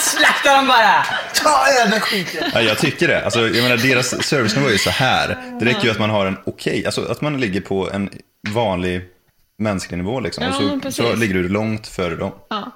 [0.00, 1.06] Slakta dem bara!
[1.34, 2.50] Ta över skiten!
[2.54, 3.24] Ja, jag tycker det.
[3.24, 5.36] Alltså, jag menar, deras servicenivå är ju så här.
[5.60, 8.10] Det räcker ju att man har en okej, alltså att man ligger på en
[8.48, 9.00] vanlig
[9.58, 10.20] mänsklig nivå.
[10.20, 10.44] Liksom.
[10.44, 10.96] Ja, och så, precis.
[10.96, 12.32] så ligger du långt före dem.
[12.50, 12.70] Ja.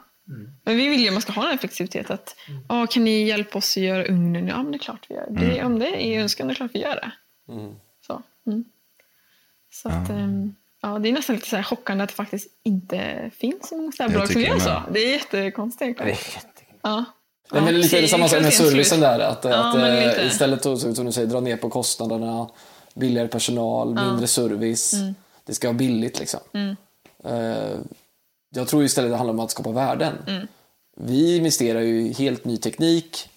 [0.65, 2.15] Men vi vill ju att man ska ha den här flexibiliteten.
[2.15, 2.35] Att,
[2.69, 4.47] "Ja, kan ni hjälpa oss att göra ugnen?
[4.49, 5.27] Ja, men det är klart vi gör.
[5.31, 7.11] Det, Om det är önskan, det är klart vi gör det.
[7.47, 7.75] Så, mm.
[8.07, 8.23] så
[9.89, 13.69] att, ehm, ja, det är nästan lite så här chockande att det faktiskt inte finns
[13.69, 14.83] så många städbolag som gör jag så.
[14.93, 16.79] Det är jättekonstigt Det är jättekul.
[16.83, 17.05] Ja.
[17.53, 19.19] Nej, men lite är det samma sak med servicen där.
[19.19, 19.77] Att, Ja, att
[20.17, 22.51] eh, istället som du säger, dra ner på kostnaderna,
[22.95, 24.93] billigare personal, mindre service.
[24.93, 25.15] Mm.
[25.45, 26.41] Det ska vara billigt liksom.
[27.25, 27.79] Eh,
[28.55, 30.13] jag tror istället det handlar om att skapa värden.
[30.27, 30.47] Mm.
[30.97, 33.29] Vi investerar ju i helt ny teknik.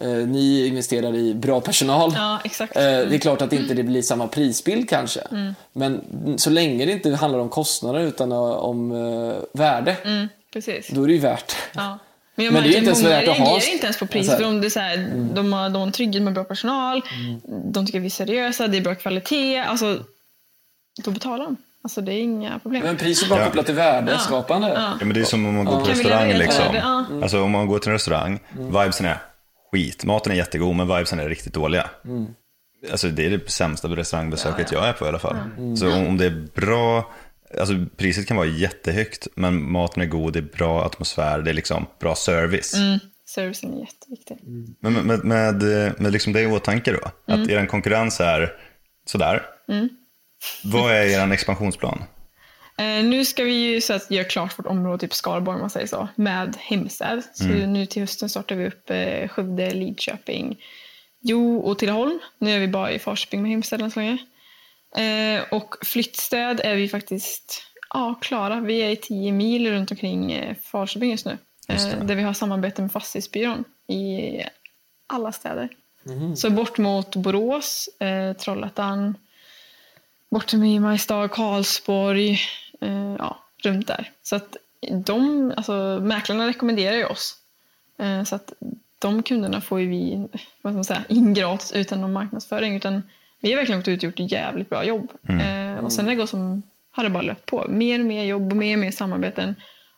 [0.00, 2.12] Eh, ni investerar i bra personal.
[2.16, 2.76] Ja, exakt.
[2.76, 5.20] Eh, Det är klart att inte det blir samma prisbild kanske.
[5.20, 5.54] Mm.
[5.72, 6.00] Men
[6.36, 10.88] så länge det inte handlar om kostnader utan eh, om eh, värde, Mm, precis.
[10.88, 11.56] då är det ju värt.
[11.74, 11.98] Ja.
[12.34, 14.06] Men jag Men det är inte ens många värt att ha- reagerar inte ens på
[14.06, 14.26] pris.
[14.26, 14.96] så här- För om det är så här,
[15.34, 17.02] de, har, de har en trygghet med bra personal,
[17.72, 19.58] de tycker vi är seriösa, det är bra kvalitet.
[19.58, 19.98] Alltså,
[21.04, 21.56] då betalar de.
[21.84, 22.82] Alltså det är inga problem.
[22.84, 23.44] Men pris är bara Ja.
[23.46, 24.68] kopplat till värdeskapande.
[25.00, 26.64] Ja, men det är som om man går på restaurang liksom.
[26.74, 27.04] Ja.
[27.22, 28.40] Alltså om man går till en restaurang,
[28.72, 29.18] vibesen är
[29.72, 30.04] skit.
[30.04, 31.90] Maten är jättegod men vibesen är riktigt dåliga.
[32.90, 35.36] Alltså det är det sämsta restaurangbesöket jag är på i alla fall.
[35.78, 37.12] Så om, det är bra,
[37.58, 41.54] alltså priset kan vara jättehögt men maten är god, det är bra atmosfär, det är
[41.54, 42.74] liksom bra service.
[42.74, 42.98] Mm.
[43.34, 44.38] Servicen är jätteviktig.
[44.80, 48.52] Men med, med, med, med liksom det i åtanke då, att er konkurrens är
[49.06, 49.42] sådär.
[50.64, 52.04] Vad är er expansionsplan?
[52.78, 55.70] Eh, nu ska vi ju så att göra klart vårt område, typ Skaraborg om man
[55.70, 57.22] säger så, med Hemsöd.
[57.32, 60.58] Så nu till hösten startar vi upp eh, Skövde, Lidköping,
[61.20, 62.18] Jo och Tidaholm.
[62.38, 64.18] Nu är vi bara i Falköping med Hemsöd än så länge.
[64.96, 68.60] Eh, och flyttstöd är vi faktiskt ja, klara.
[68.60, 71.38] Vi är i 10 mil runt omkring eh, Falköping just nu.
[71.68, 71.92] Just.
[71.92, 74.38] Eh, där vi har samarbete med Fastighetsbyrån i
[75.06, 75.68] alla städer.
[76.36, 79.16] Så bort mot Borås, eh, Trollhättan,
[80.30, 82.38] bort till Mariestad, Karlsborg,
[82.82, 84.10] eh, ja, runt där.
[84.22, 84.56] Så att
[84.90, 87.36] de, alltså mäklarna rekommenderar ju oss.
[87.98, 88.52] Eh, så att
[88.98, 90.28] de kunderna får ju vi,
[90.62, 92.76] vad ska man säga, in gratis utan någon marknadsföring.
[92.76, 93.02] Utan
[93.40, 95.12] vi har verkligen gått ut och gjort ett jävligt bra jobb.
[95.28, 97.66] Eh, och sen när det går som, har det bara löpt på.
[97.68, 99.54] Mer och mer jobb och mer och mer samarbeten.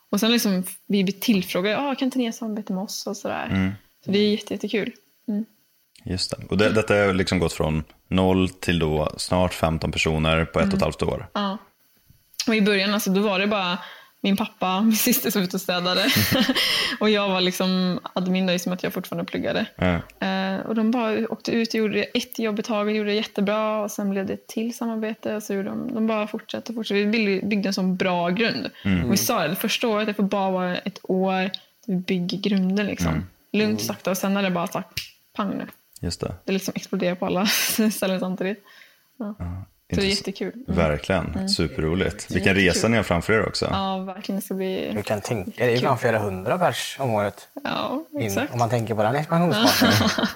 [0.09, 3.07] Och sen liksom vi blir tillfrågade, ah, kan inte ni ha samarbete med oss?
[3.07, 3.75] Och sådär.
[4.05, 4.91] Så det är jätte, jättekul.
[6.03, 6.37] Just det.
[6.49, 10.67] Och det, detta har liksom gått från noll till då snart 15 personer på ett
[10.67, 11.27] och ett halvt år.
[11.33, 11.57] Ja.
[12.47, 13.77] Och i början alltså, då var det bara
[14.25, 16.05] min pappa, min syster som var ute och städade.
[16.99, 19.65] och jag var liksom admin då, som att jag fortfarande pluggade.
[19.75, 20.27] Ja.
[20.27, 23.81] Eh, och de bara åkte ut och gjorde ett jobb i taget, gjorde det jättebra.
[23.81, 25.35] Och sen blev det ett till samarbete.
[25.35, 26.95] Och så gjorde de, de bara fortsatte och fortsatte.
[26.95, 28.69] Vi byggde, en sån bra grund.
[29.05, 31.51] Och vi sa det, det första året, det får bara vara ett år
[31.87, 32.85] vi bygger grunden.
[32.85, 33.25] Liksom.
[33.53, 34.11] Lugnt och sakta.
[34.11, 34.87] Och sen är det bara så här,
[35.33, 35.67] pang nu.
[36.01, 36.33] Just det.
[36.45, 37.45] Det liksom exploderar på alla
[37.91, 38.63] ställen samtidigt.
[39.17, 39.35] Ja.
[39.93, 40.53] Så det är jättekul.
[40.67, 42.31] Verkligen, superroligt.
[42.31, 42.73] Vilken Jättekul.
[42.73, 43.67] resa ni har framför er också.
[43.71, 44.39] Ja, verkligen.
[44.39, 44.91] Det ska bli...
[44.95, 47.47] Du kan tänka dig ibland flera hundra pers om året.
[47.63, 48.53] Ja, In, exakt.
[48.53, 50.09] om man tänker på den expansionsfasen.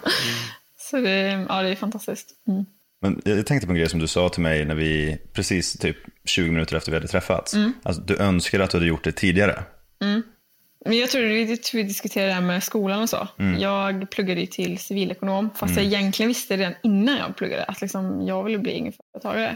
[0.78, 2.30] Så det, ja, det är fantastiskt.
[2.48, 2.66] Mm.
[3.02, 5.98] Men jag tänkte på en grej som du sa till mig när vi, precis typ
[6.26, 7.54] 20 minuter efter vi hade träffats.
[7.54, 7.74] Mm.
[7.84, 9.64] Alltså, du önskar att du hade gjort det tidigare.
[10.86, 13.28] Men jag tror jag tror vi diskuterade det här med skolan och så.
[13.60, 18.22] Jag pluggade ju till civilekonom, fast jag egentligen visste redan innan jag pluggade att liksom,
[18.28, 19.56] jag ville bli egenföretagare.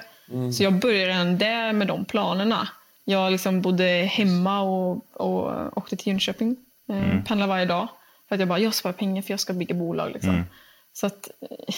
[0.53, 2.67] Så jag började redan där med de planerna.
[3.05, 6.55] Jag liksom bodde hemma och, och åkte till Jönköping.
[6.89, 7.88] Eh, Pendlade varje dag.
[8.27, 10.12] För att jag bara, jag sparar pengar för jag ska bygga bolag.
[10.12, 10.43] Liksom.
[10.93, 11.75] Så att, eh,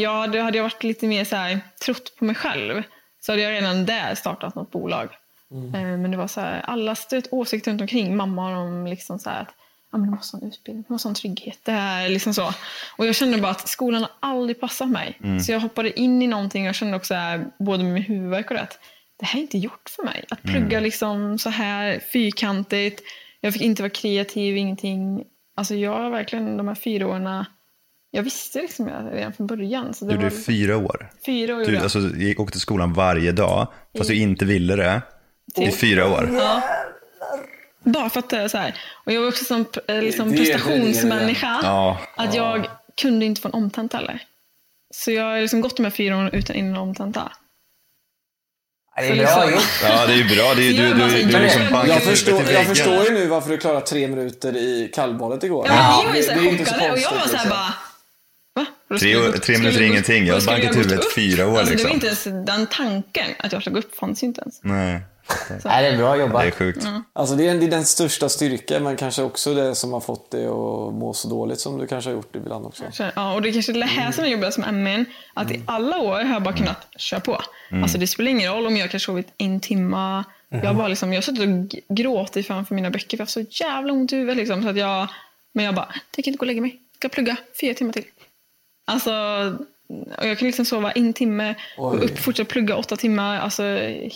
[0.00, 2.82] ja, det hade jag varit lite mer så här, trott på mig själv
[3.20, 5.08] så hade jag redan där startat något bolag.
[5.50, 8.16] Eh, Men det var så här, alla stöt åsikter runt omkring.
[8.16, 9.54] Mamma och de liksom så här att
[9.92, 11.58] ja, men du måste ha en utbildning, du måste ha en trygghet.
[11.64, 12.52] Det här, liksom så.
[12.96, 15.18] Och jag kände bara att skolan har aldrig passat mig.
[15.46, 18.50] Så jag hoppade in i någonting och jag kände också här, både med min huvudvärk
[18.50, 18.78] och det att
[19.16, 20.24] det här är inte gjort för mig.
[20.30, 23.02] Att plugga liksom så här fyrkantigt.
[23.40, 25.24] Jag fick inte vara kreativ, ingenting.
[25.56, 27.44] Alltså jag har verkligen de här fyra åren
[28.10, 29.94] jag visste liksom det redan från början.
[29.94, 31.10] Så det Du gjorde var fyra år.
[31.26, 31.60] fyra år.
[31.60, 31.82] gjorde Du jag.
[31.82, 35.02] alltså, gick, åkte till skolan varje dag, fast du inte ville det.
[35.56, 36.30] I fyra år.
[37.84, 38.74] Bara för att det är så här.
[39.04, 41.60] Och jag var också som eh, liksom Det- det- det- prestationsmänniska.
[41.62, 41.98] Ja.
[42.16, 42.66] Att jag
[43.00, 44.22] kunde inte få en omtenta heller.
[44.90, 47.32] Så jag har liksom gått de här fyra åren utan en omtenta.
[48.96, 49.62] Det är bra gjort.
[49.82, 50.54] Ja, det är ju bra.
[50.54, 53.50] Det är, du, du, du, du har liksom Jag förstår, jag förstår ju nu varför
[53.50, 55.66] du klarade tre minuter i kallbadet igår.
[55.68, 57.50] Ja, ni var ju så det- det chockade och jag var så här liksom.
[57.50, 57.74] bara...
[58.90, 58.98] Va?
[58.98, 60.26] Tre tre minuter är ingenting.
[60.26, 61.88] Jag har bankat huvudet fyra år, Alltså, det liksom.
[61.88, 64.60] var inte ens den tanken att jag skulle gå upp fanns ju inte ens.
[64.62, 65.00] Nej,
[65.64, 66.54] Nej, det är bra det är jobbat.
[66.54, 66.86] sjukt.
[67.12, 70.30] Alltså det är, det är den största styrkan, men kanske också det som har fått
[70.30, 72.84] dig att må så dåligt som du kanske har gjort ibland också.
[72.92, 75.04] Så, Ja, och det är kanske är det här som är jobbigast med MN.
[75.34, 77.42] Att i alla år har jag bara kunnat köra på.
[77.82, 80.24] Alltså det spelar ingen roll om jag kanske sovit en timma.
[80.48, 81.40] Jag har bara liksom, jag har suttit
[81.88, 84.36] och gråtit framför mina böcker för jag har så jävla ont i huvudet.
[84.36, 85.08] Liksom, så att jag,
[85.52, 86.70] men jag bara, tänker inte gå och lägga mig.
[86.70, 88.04] Jag ska plugga fyra timmar till.
[88.84, 89.10] Alltså,
[90.18, 91.98] och jag kan liksom sova en timme, Oj.
[91.98, 93.40] upp, fortsätta plugga åtta timmar.
[93.40, 93.62] Alltså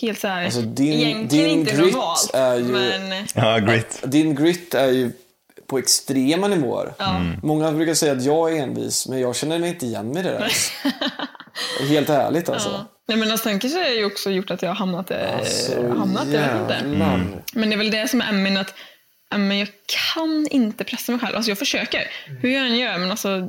[0.01, 0.45] helt så här.
[0.45, 2.31] Alltså, din- egentligen din inte grit normalt.
[2.35, 4.03] är ju- Men Ja, grit.
[4.07, 5.13] Din grit är ju
[5.67, 6.93] på extrema nivåer.
[7.43, 10.23] Många brukar säga att jag är envis, men jag känner mig inte igen mig i
[10.23, 10.53] det där.
[11.89, 12.69] Helt ärligt alltså.
[12.69, 12.87] Ja.
[13.09, 15.89] Nej, men alltså, kanske det har ju också gjort att jag har hamnat, eh, Alltså,
[15.89, 16.61] hamnat där.
[16.63, 16.75] inte.
[16.75, 17.43] jävlar.
[17.53, 18.75] Men det är väl det som är min att
[19.37, 19.69] men jag
[20.15, 21.37] kan inte pressa mig själv.
[21.37, 22.03] Alltså jag försöker.
[22.43, 23.49] Hur jag än gör, men alltså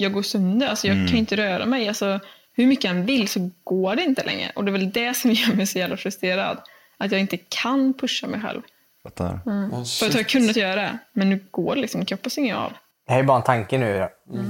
[0.00, 0.66] jag går sönder.
[0.66, 1.88] Alltså jag kan inte röra mig.
[1.88, 2.20] Alltså,
[2.52, 4.52] hur mycket jag än vill så går det inte längre.
[4.54, 6.58] Och det är väl det som gör mig så jävla frustrerad.
[6.98, 8.62] Att jag inte kan pusha mig själb.
[9.02, 9.40] Fattar.
[9.44, 10.98] Men För att jag har kunnat göra det.
[11.12, 12.04] Men nu går det liksom.
[12.04, 12.72] Kroppen stänger av.
[13.06, 14.08] Det här är bara en tanke nu.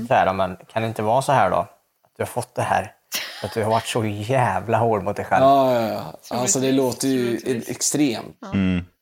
[0.08, 1.56] Så här, men kan det inte vara så här då?
[1.56, 2.92] Att du har fått det här.
[3.42, 5.44] Att du har varit så jävla hård mot dig själv.
[5.44, 5.88] Ja, ja,
[6.30, 6.36] ja.
[6.36, 8.38] Alltså det låter ju extremt.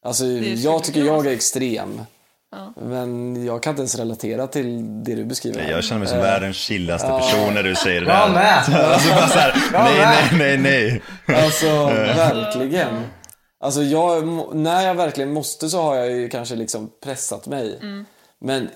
[0.04, 2.06] Alltså, är jag tycker jag är superbra.
[2.52, 2.88] Extrem.
[2.90, 5.70] Men jag kan inte ens relatera till det du beskriver.
[5.70, 8.34] Jag känner mig som världens chillaste person när du säger det Jag där.
[8.34, 8.54] med!
[8.92, 11.44] Alltså bara såhär, nej, nej, nej, nej.
[11.44, 11.66] Alltså,
[12.16, 13.04] verkligen.
[13.60, 17.78] Alltså, jag, när jag verkligen måste så har jag ju kanske liksom pressat mig.
[18.40, 18.68] Men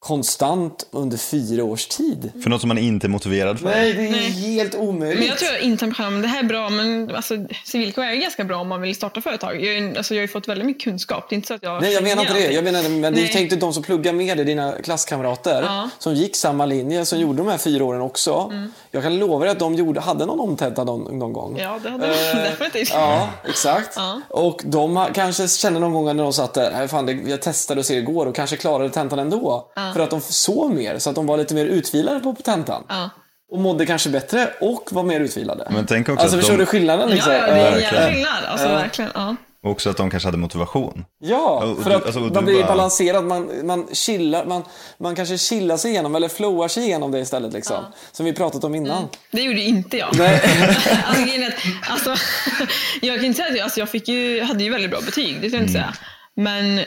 [0.00, 2.32] konstant under fyra års tid.
[2.42, 3.66] För något som man inte är motiverad för.
[3.66, 4.30] Nej, det är Nej.
[4.30, 5.18] helt omöjligt.
[5.18, 7.34] Men jag tror jag inte men det här är bra, men alltså,
[7.64, 9.64] civilkår är ju ganska bra om man vill starta företag.
[9.64, 11.26] Jag, alltså, jag har ju fått väldigt mycket kunskap.
[11.28, 12.52] Det är inte så att jag Nej, jag menar inte det.
[12.52, 13.32] Jag menar, men det är ju Nej.
[13.32, 15.90] tänkt att de som pluggar med dig, dina klasskamrater, Ja.
[15.98, 18.52] som gick samma linje, som gjorde de här fyra åren också.
[18.90, 21.58] Jag kan lova dig att de gjorde, hade någon omtenta någon, någon gång.
[21.58, 22.90] Ja, det hade de Eh, definitivt.
[22.94, 23.92] Ja, exakt.
[23.96, 24.20] Ja.
[24.28, 27.80] Och de kanske kände någon gång när de satt där, "Nej, fan, det, jag testade
[27.80, 29.70] och ser igår och kanske klarade tentan ändå.
[29.94, 32.84] För att de sov mer, så att de var lite mer utvilade på tentan.
[32.88, 33.10] Ja.
[33.52, 35.68] Och mådde kanske bättre och var mer utvilade.
[35.70, 37.10] Men tänk också alltså att förstår de- du skillnaden?
[37.10, 37.32] Liksom?
[37.32, 38.44] Ja, ja, det är en jävla skillnad.
[38.48, 39.10] Alltså, verkligen.
[39.14, 39.36] Ja.
[39.62, 41.04] Och också att de kanske hade motivation.
[41.18, 44.62] Ja, Och för att alltså, man blir bara- balanserad, man, man chillar, man,
[44.98, 47.76] man kanske chillar sig igenom eller flowar sig igenom det istället liksom.
[48.12, 49.08] Som vi pratat om innan.
[49.30, 50.08] Det gjorde inte jag.
[50.18, 50.40] Nej.
[51.06, 52.14] alltså, grejen är att, alltså,
[53.02, 55.40] jag kan inte säga att jag, alltså, jag fick ju, hade ju väldigt bra betyg,
[55.42, 55.92] det ska jag inte Mm.
[55.92, 55.94] säga.
[56.36, 56.80] Men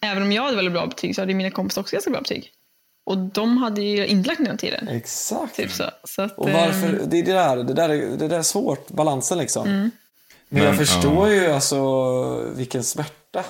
[0.00, 2.50] även om jag hade väldigt bra betyg så hade mina kompisar också ganska bra betyg.
[3.06, 4.88] Och de hade ju inte lagt ner den tiden.
[4.88, 5.56] Exakt.
[5.56, 5.84] Typ så.
[6.04, 8.42] så att, Och varför, ehm, det är det där, det där, är, det där är
[8.42, 9.66] svårt, balansen liksom.
[9.68, 9.90] Mm.
[10.48, 11.80] Men jag Men, förstår ju alltså
[12.56, 13.44] vilken smärta.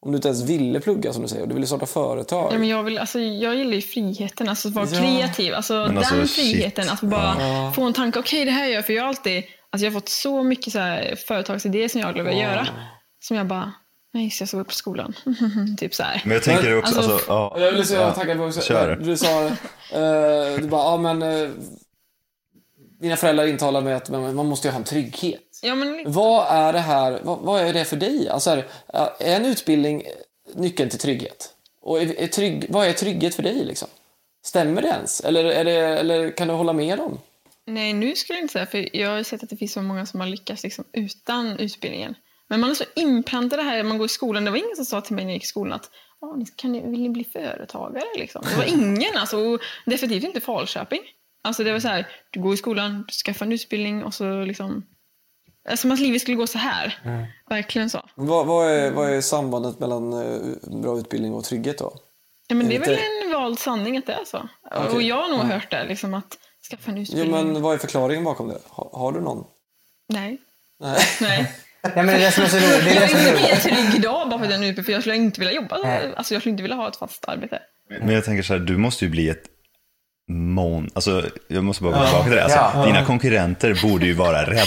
[0.00, 2.52] Om du inte ens ville plugga som du säger och du ville starta företag.
[2.52, 5.00] Ja, men jag, vill, alltså, jag gillar ju friheten, alltså att vara Ja.
[5.00, 5.54] kreativ.
[5.54, 6.30] Alltså, Men den alltså, shit.
[6.30, 8.18] friheten, att bara få en tanke.
[8.18, 8.86] Okej, det här gör jag.
[8.86, 12.12] För jag har alltid alltså, jag har fått så mycket så här, företagsidéer som jag
[12.24, 12.68] vill göra.
[13.20, 13.72] Som jag bara,
[14.14, 15.14] nej, så jag ska gå upp på skolan.
[15.78, 16.22] typ så här.
[16.24, 17.56] Men jag tänker också, alltså, alltså, ja.
[17.58, 18.10] Jag vill så Ja.
[18.14, 18.60] tacka på också.
[18.60, 18.96] Kör.
[18.96, 21.50] Du sa, eh, du bara, ja men eh,
[23.00, 25.60] dina föräldrar intalar mig att man, måste ju ha en trygghet.
[25.62, 28.28] Ja, men, Vad är det här, vad, vad är det för dig?
[28.28, 28.64] Alltså är,
[29.18, 30.02] är en utbildning
[30.54, 31.50] nyckeln till trygghet?
[31.80, 33.88] Och är, är trygg, vad är trygghet för dig liksom?
[34.44, 35.20] Stämmer det ens?
[35.20, 37.18] Eller, är det, eller kan du hålla med dem?
[37.66, 38.66] nej, nu skulle jag inte säga.
[38.66, 41.58] För jag har ju sett att det finns så många som har lyckats liksom, utan
[41.58, 42.14] utbildningen.
[42.48, 44.44] Men man är så inpräntat det här, man går i skolan.
[44.44, 46.46] Det var ingen som sa till mig när jag gick i skolan att "Ja, ni-
[46.56, 48.04] kan ni, vill ni bli företagare?
[48.16, 48.44] Liksom.
[48.50, 51.00] Det var ingen, alltså, och definitivt inte Falköping.
[51.42, 54.40] Alltså, det var så här, du går i skolan, du skaffar en utbildning och så
[54.44, 54.86] liksom...
[55.76, 56.98] Som att livet skulle gå så här.
[57.48, 58.08] Verkligen så.
[58.14, 60.40] Vad, vad, är, vad är sambandet mellan eh,
[60.82, 61.94] bra utbildning och trygghet då?
[62.46, 64.48] Ja, men det är väl en vald sanning att det är så.
[64.70, 64.94] Okej.
[64.94, 66.38] Och jag har nog hört det, liksom, att
[66.70, 67.30] skaffa en Jo, utbildning.
[67.52, 68.58] men vad är förklaringen bakom det?
[68.68, 69.44] Har, har du någon?
[70.08, 70.38] Nej.
[70.80, 70.98] Nej.
[71.20, 71.52] Nej.
[71.84, 72.84] Nej, men det är det som är så roligt.
[72.84, 74.84] Det är Jag är inte mer trygg idag bara för att jag är en UP,
[74.84, 75.76] för jag skulle inte vilja jobba.
[76.16, 77.58] Alltså, jag skulle inte vilja ha ett fast arbete.
[78.00, 79.42] Men jag tänker så här, du måste ju bli ett
[80.30, 80.90] mon...
[80.94, 82.42] Alltså, jag måste bara gå tillbaka till det.
[82.44, 82.86] Alltså, Ja.
[82.86, 84.64] Dina konkurrenter borde ju vara rädda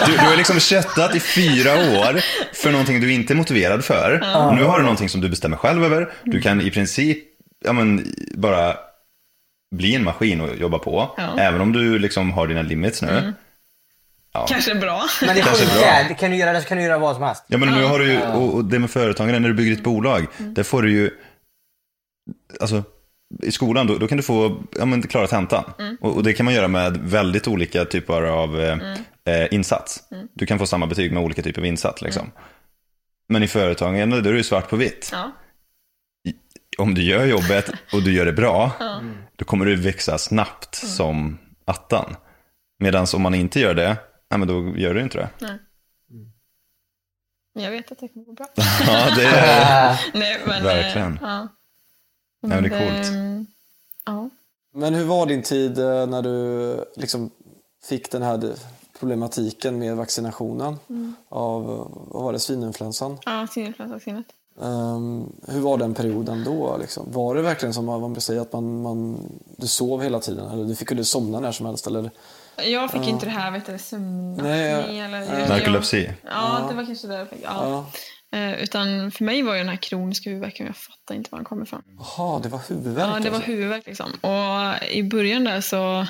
[0.00, 0.06] nu.
[0.06, 2.20] Du, du har liksom köttat i fyra år
[2.54, 4.20] för någonting du inte är motiverad för.
[4.56, 6.12] Nu har du någonting som du bestämmer själv över.
[6.24, 7.18] Du kan i princip
[7.64, 8.76] ja, men, bara
[9.76, 11.14] bli en maskin och jobba på.
[11.16, 11.38] Ja.
[11.38, 13.32] Även om du liksom har dina limits nu.
[14.48, 15.02] Kanske bra.
[15.20, 16.16] Men det Kanske sjuka bra.
[16.16, 17.44] kan du göra det så kan du göra vad som helst.
[17.46, 20.26] Ja, men nu har du ju, och, det med företagen, när du bygger ett bolag,
[20.38, 21.10] där får du ju,
[22.60, 22.84] alltså
[23.42, 25.64] i skolan, då, då kan du få ja, men, klara tentan.
[26.00, 28.78] Och, och det kan man göra med väldigt olika typer av eh,
[29.24, 30.00] eh, insats.
[30.34, 32.02] Du kan få samma betyg med olika typer av insats.
[32.02, 32.30] Liksom.
[33.28, 35.08] Men i företagen, då är det ju svart på vitt.
[35.12, 35.32] Ja.
[36.78, 38.72] Om du gör jobbet och du gör det bra,
[39.36, 42.16] då kommer du växa snabbt som attan.
[42.78, 43.96] Medan om man inte gör det,
[44.30, 45.58] ja, men då gör du inte det.
[47.54, 48.46] Men Jag vet att det kommer gå bra.
[48.86, 50.00] Ja, det är...
[50.18, 51.12] Nej, men, Verkligen.
[51.12, 51.48] eh, Ja.
[52.42, 52.70] men det är
[53.00, 53.10] coolt.
[53.14, 53.46] ehm,
[54.06, 54.30] Ja.
[54.74, 57.30] Men hur var din tid eh, när du liksom
[57.84, 58.54] fick den här
[58.98, 60.76] problematiken med vaccinationen
[61.28, 63.18] av eh, vad var det, svininfluensan?
[63.24, 64.26] Ja, svininfluensavaccinet.
[64.62, 66.76] Ehm, hur var den perioden då?
[66.80, 67.12] Liksom?
[67.12, 69.18] Var det verkligen som man brukar säga att man, man,
[69.58, 70.50] du sov hela tiden?
[70.50, 71.86] Eller du fick kunde somna när som helst?
[71.86, 72.10] Eller?
[72.64, 75.18] Jag fick inte det här, vet du, sömnapné Nej, eller...
[75.40, 76.10] jag- Narkolepsi.
[76.24, 77.38] Ja, det var kanske det jag fick.
[77.44, 77.86] Ja.
[78.30, 78.38] Ja.
[78.38, 81.44] Eh, utan för mig var ju den här kroniska huvudvärken, jag fattar inte var den
[81.44, 81.82] kom ifrån.
[81.98, 83.50] Jaha, det var huvudvärk Ja, det var alltså.
[83.50, 84.12] huvudvärk liksom.
[84.12, 86.06] Och i början där så...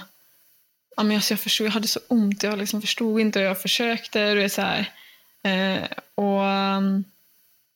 [0.96, 3.62] Ja, men alltså jag, förstod, jag hade så ont, jag liksom förstod inte och jag
[3.62, 4.34] försökte.
[4.34, 4.92] Vet, så här.
[5.42, 5.82] Eh,
[6.14, 6.40] och
[6.76, 7.04] um,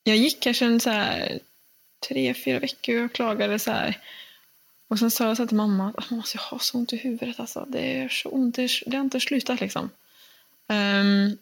[0.03, 1.39] jag gick kanske en så här,
[2.07, 3.97] tre, fyra veckor och klagade så här.
[4.87, 7.39] Och sen sa jag så till mamma att alltså, jag har så ont i huvudet.
[7.39, 7.65] Alltså.
[7.69, 9.89] Det är så ont, det, är, det har inte slutat liksom.
[10.67, 11.37] Ehm,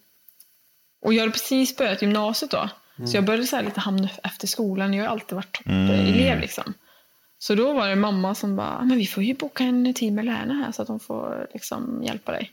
[1.02, 2.70] och jag hade precis börjat gymnasiet då.
[3.08, 4.94] Så jag började så lite hamna efter skolan.
[4.94, 6.74] Jag har alltid varit toppelev liksom.
[7.40, 10.14] Så då var det mamma som bara, "Ah, men vi får ju boka en tid
[10.14, 12.52] med lärarna här så att de får liksom hjälpa dig.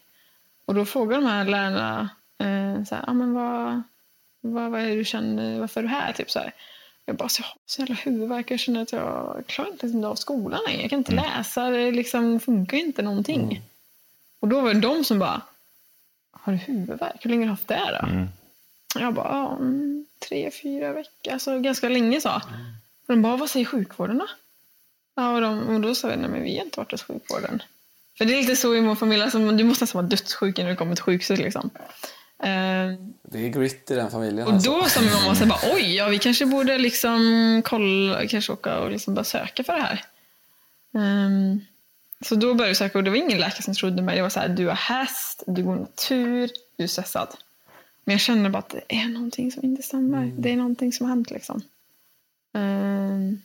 [0.65, 3.83] Och då frågade de här lärarna, eh, så här, ah, men vad,
[4.41, 6.13] vad, vad är du känner, varför är du här?
[6.13, 6.53] Typ så här.
[7.05, 10.15] Jag bara, så jag har så jävla huvudvärk, jag känner att jag klarar inte av
[10.15, 10.81] skolan längre.
[10.81, 13.63] Jag kan inte läsa, det liksom funkar inte någonting.
[14.41, 15.43] Och då var det de som bara,
[16.33, 17.25] har du huvudvärk?
[17.25, 18.29] Hur länge har du haft det då?
[19.01, 21.33] Jag bara, ja, mm, tre, fyra veckor.
[21.33, 22.37] Alltså ganska länge sa.
[23.07, 24.27] Och de bara, vad säger sjukvården då?
[25.15, 27.63] Ja, och, de, och då sa jag, nej men vi har inte varit hos sjukvården.
[28.19, 30.69] För det är lite så i vår familj, alltså, du måste nästan vara dödssjuk när
[30.69, 31.71] du kommer till sjukhuset liksom.
[32.43, 34.47] Eh, Det är grit i den familjen.
[34.47, 34.71] och alltså.
[34.71, 38.79] då sa min mamma så bara, oj, ja, vi kanske borde liksom kolla, kanske åka
[38.79, 40.05] och liksom bara söka för det här.
[40.95, 41.61] Ehm,
[42.25, 44.17] så då började jag söka och det var ingen läkare som trodde mig.
[44.17, 47.29] Det var så här, du har häst, du går natur, du är stressad.
[48.05, 50.33] Men jag kände bara att det är någonting som inte stämmer.
[50.39, 51.63] Det är någonting som har hänt liksom.
[52.55, 53.43] Ehm,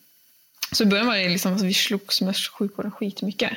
[0.72, 3.52] så i början var det liksom, alltså, vi slogs med sjukvården skitmycket.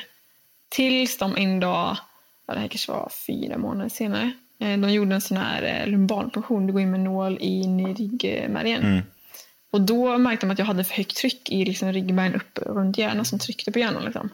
[0.69, 1.97] Tills de en dag,
[2.45, 6.67] ja, det här kanske var fyra månader senare, de gjorde en sån här eh, lumbalpunktion.
[6.67, 8.83] Du går in med nål in i ryggmärgen.
[9.71, 12.97] Och då märkte de att jag hade för högt tryck i liksom ryggmärgen upp runt
[12.97, 14.03] hjärnan som tryckte på hjärnan.
[14.05, 14.29] Liksom.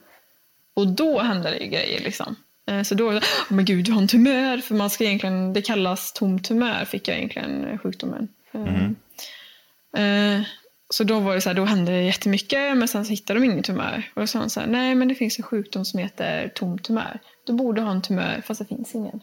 [0.74, 2.00] Och då hände det ju grejer.
[2.04, 2.36] Liksom.
[2.68, 4.58] Eh, Så då var det oh, men gud, du har en tumör.
[4.58, 8.28] För man ska egentligen, det kallas tom tumör, fick jag egentligen eh, sjukdomen.
[8.54, 10.42] Eh, eh,
[10.90, 13.46] Så då var det så här, då hände det jättemycket, men sen så hittade de
[13.46, 14.12] ingen tumör.
[14.14, 16.80] Och då sa de så här, nej men det finns en sjukdom som heter tom
[16.80, 17.20] tumör.
[17.46, 19.20] Du borde ha en tumör, fast det finns ingen.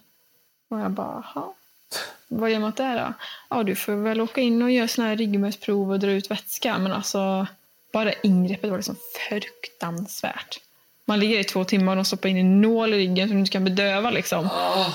[0.72, 1.48] Och jag bara, jaha.
[2.28, 3.12] Vad gör man åt det då?
[3.48, 6.78] Ja, du får väl åka in och göra såna här ryggmärgsprov och dra ut vätska.
[6.78, 7.46] Men alltså,
[7.92, 8.96] bara ingreppet var liksom
[9.28, 10.60] fruktansvärt.
[11.04, 13.40] Man ligger i två timmar och de stoppar in en nål i ryggen som du
[13.40, 14.10] inte kan bedöva.
[14.10, 14.48] Liksom.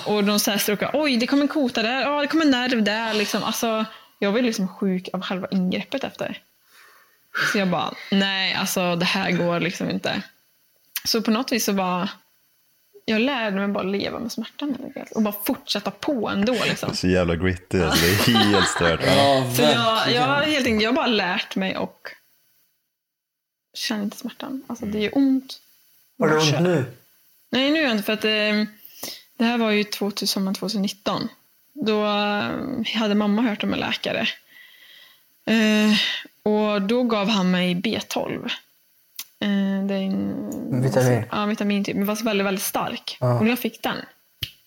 [0.06, 2.52] Och de så här stråkar, oj det kommer en kota där, ja det kommer en
[2.52, 3.14] nerv där.
[3.14, 3.44] Liksom.
[3.44, 3.86] Alltså,
[4.20, 6.42] jag var liksom sjuk av själva ingreppet efter.
[7.52, 10.22] Så jag bara, nej alltså det här går liksom inte.
[11.04, 12.10] Så på något vis så bara,
[13.10, 14.78] jag lärde mig bara leva med smärtan.
[15.12, 16.54] Och bara fortsätta på ändå.
[16.54, 16.96] Liksom.
[16.96, 19.00] Så jävla gritty, alltså, det är helt stört.
[19.06, 22.10] Ja, Så jag, jag, har helt enkelt, jag har bara lärt mig och
[23.74, 24.64] känner inte smärtan.
[24.68, 25.62] Alltså det gör ont.
[26.18, 26.60] Du Bara ont kör.
[26.60, 26.86] nu?
[27.50, 28.72] Nej, nu är jag inte för att eh,
[29.38, 31.30] det här var ju 2000, sommaren 2019.
[31.74, 34.28] Då eh, hade mamma hört om en läkare.
[35.46, 35.94] Eh,
[36.44, 38.52] och då gav han mig B12.
[39.44, 41.24] Eh, det är en Vitamin.
[41.32, 41.96] Ja, vitamin typ.
[41.96, 43.18] Men fast väldigt, väldigt stark.
[43.20, 43.96] Och när jag fick den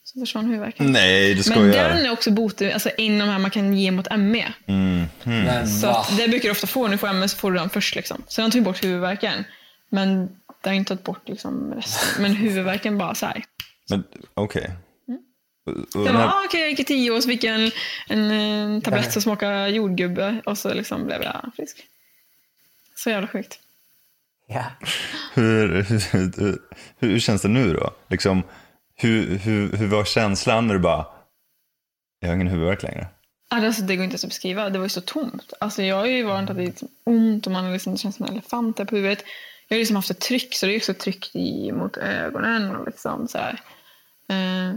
[0.05, 0.93] så försvann huvudvärken.
[0.93, 1.89] Nej, du Men skojar.
[1.89, 4.53] den är också bot, alltså de här man kan ge mot ME.
[5.25, 5.93] Men Så va?
[5.93, 7.97] att det brukar du ofta få när du får ME så får du den först.
[7.97, 8.23] Liksom.
[8.29, 9.45] Så den tog bort huvudvärken.
[9.89, 10.27] Men
[10.63, 12.23] det har inte tagit bort liksom resten.
[12.23, 13.45] Men huvudvärken bara så här.
[13.91, 14.05] Men
[14.35, 14.71] okej.
[15.67, 17.55] Och Jag den bara, här- ah, okej, jag gick i tio år så fick jag
[17.55, 17.71] en,
[18.09, 21.77] en, en tablett som smakade jordgubbe och så liksom blev jag frisk.
[22.97, 23.59] Så jävla sjukt.
[24.53, 24.65] Ja.
[25.35, 26.59] Hur, hur,
[26.99, 27.91] hur, känns det nu då?
[28.09, 28.43] Liksom,
[28.97, 31.07] hur, hur, hur var känslan när du bara,
[32.21, 33.07] jag har ingen huvudvärk längre?
[33.49, 34.71] Alltså, det går inte ens att beskriva.
[34.71, 35.53] Det var ju så tomt.
[35.61, 37.99] Alltså, jag har ju varit att det är liksom ont och man har liksom, det
[37.99, 39.25] känns som en elefant där på huvudet.
[39.69, 42.77] Jag har liksom haft ett tryck, så det är också tryckt i, mot ögonen.
[42.77, 43.61] Och liksom, så här.
[44.29, 44.75] Eh,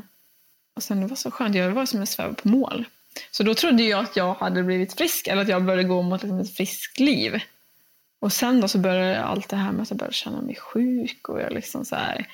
[0.75, 1.55] och sen det var så skönt.
[1.55, 2.85] Jag var som en sväv på mål.
[3.31, 6.23] Så då trodde jag att jag hade blivit frisk, eller att jag började gå mot
[6.23, 7.41] liksom ett friskt liv.
[8.23, 11.29] Och sen då så började allt det här med att jag började känna mig sjuk
[11.29, 12.27] och jag liksom så här,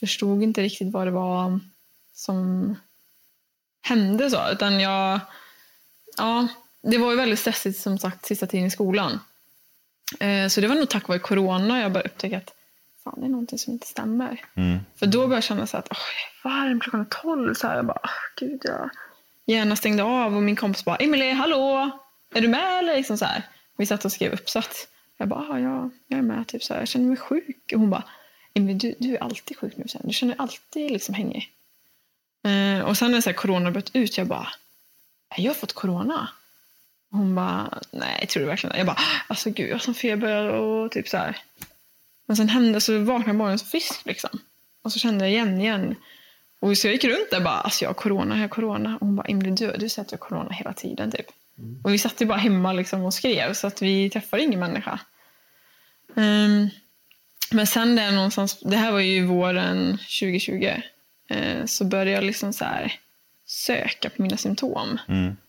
[0.00, 1.60] förstod inte riktigt vad det var
[2.14, 2.74] som
[3.82, 4.50] hände så.
[4.52, 5.20] Utan jag,
[6.16, 6.48] ja,
[6.82, 9.20] det var ju väldigt stressigt som sagt sista tiden i skolan.
[10.20, 12.54] Eh, så det var nog tack vare corona jag började upptäcka att
[13.04, 14.44] fan, det är någonting som inte stämmer.
[14.96, 15.98] För då började jag känna så att åh,
[16.44, 17.54] jag är varm klockan tolv.
[17.54, 18.90] Så här, jag bara, gud, jag
[19.46, 21.90] gärna stängde av och min kompis bara, Emelie, hallå,
[22.34, 22.96] är du med eller?
[22.96, 23.42] Liksom så här.
[23.76, 24.88] Vi satt och skrev uppsats.
[25.20, 26.46] Jag bara, "Ah, ja, jag är med.
[26.46, 26.80] Typ så här.
[26.80, 27.72] Jag känner mig sjuk.
[27.72, 28.04] Och hon bara,
[28.54, 29.88] men du, du är alltid sjuk nu.
[29.88, 30.00] Sen.
[30.04, 31.52] Du känner dig alltid liksom hängig.
[32.42, 34.48] Eh, och sen när så här, corona bröt ut, jag bara,
[35.36, 36.28] jag har fått corona?
[37.10, 38.78] Hon bara, nej, tror du verkligen det?
[38.78, 41.36] Jag bara, alltså gud, jag har sån feber och typ så här.
[42.26, 44.30] Men sen hände så vaknade jag morgonen så frisk liksom.
[44.82, 45.96] Och så kände jag igen igen.
[46.60, 48.94] Och så jag gick runt där bara, alltså jag har corona, jag har corona.
[49.00, 51.26] Och hon bara, Emily du, du säger att du har corona hela tiden typ.
[51.84, 55.00] Och vi satt ju bara hemma liksom och skrev så att vi träffade ingen människa.
[56.16, 56.68] Ehm,
[57.50, 60.82] men sen där någonstans, det här var ju våren 2020,
[61.30, 62.92] eh, så började jag liksom så här
[63.46, 64.98] söka på mina symptom.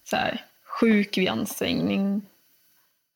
[0.04, 2.22] Så här, sjuk vid ansträngning.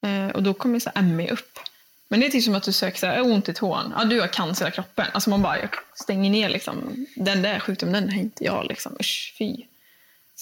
[0.06, 1.60] Eh, och då kommer så här ME upp.
[2.08, 3.94] Men det är typ som att du söker så här, "Jag har ont i tån.
[3.98, 5.06] Ja, du har cancer i kroppen.
[5.14, 5.58] Alltså man bara
[5.94, 7.06] stänger ner liksom.
[7.16, 8.98] Den där sjukdomen, den har inte jag liksom.
[9.00, 9.56] Usch, fy.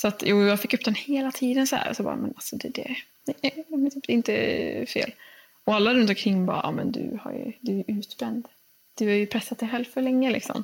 [0.01, 1.93] Så att, jo, jag fick upp den hela tiden så här.
[1.93, 2.95] Så bara, men alltså det, det,
[3.25, 5.11] det, är typ inte fel.
[5.63, 8.47] Och alla runt omkring bara, ja men du, har ju, du är utbränd.
[8.97, 10.63] Du har ju pressat dig själv för länge liksom.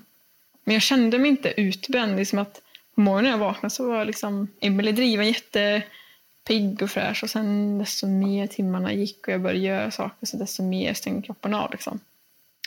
[0.64, 2.16] Men jag kände mig inte utbränd.
[2.16, 2.62] Det är som att
[2.96, 7.24] på morgonen när jag vaknade så var liksom Emelie driven jättepigg och fräsch.
[7.24, 11.22] Och sen desto mer timmarna gick och jag började göra saker så desto mer stängde
[11.22, 11.72] kroppen av.
[11.72, 12.00] Liksom.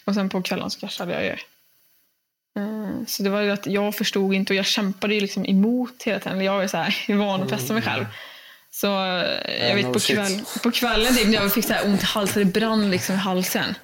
[0.05, 1.37] Och sen på kvällen så kraschade jag ju.
[2.57, 6.03] Eh, Så det var ju att jag förstod inte och jag kämpade ju liksom emot
[6.03, 6.40] hela tiden.
[6.44, 8.05] Jag var så här, van att pressa mig själv.
[8.70, 12.03] Så eh, jag vet på, kväll, på kvällen typ, när jag fick så här ont
[12.03, 13.74] i halsen, det brann liksom i halsen.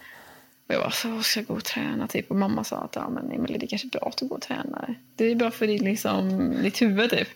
[0.68, 2.08] Och jag bara, så ska jag gå och träna?
[2.08, 2.30] Typ.
[2.30, 4.36] Och mamma sa att ja, men Emelie, det är kanske är bra att du går
[4.36, 4.94] och tränar.
[5.16, 7.10] Det är bra för ditt, liksom, ditt huvud.
[7.10, 7.28] Typ.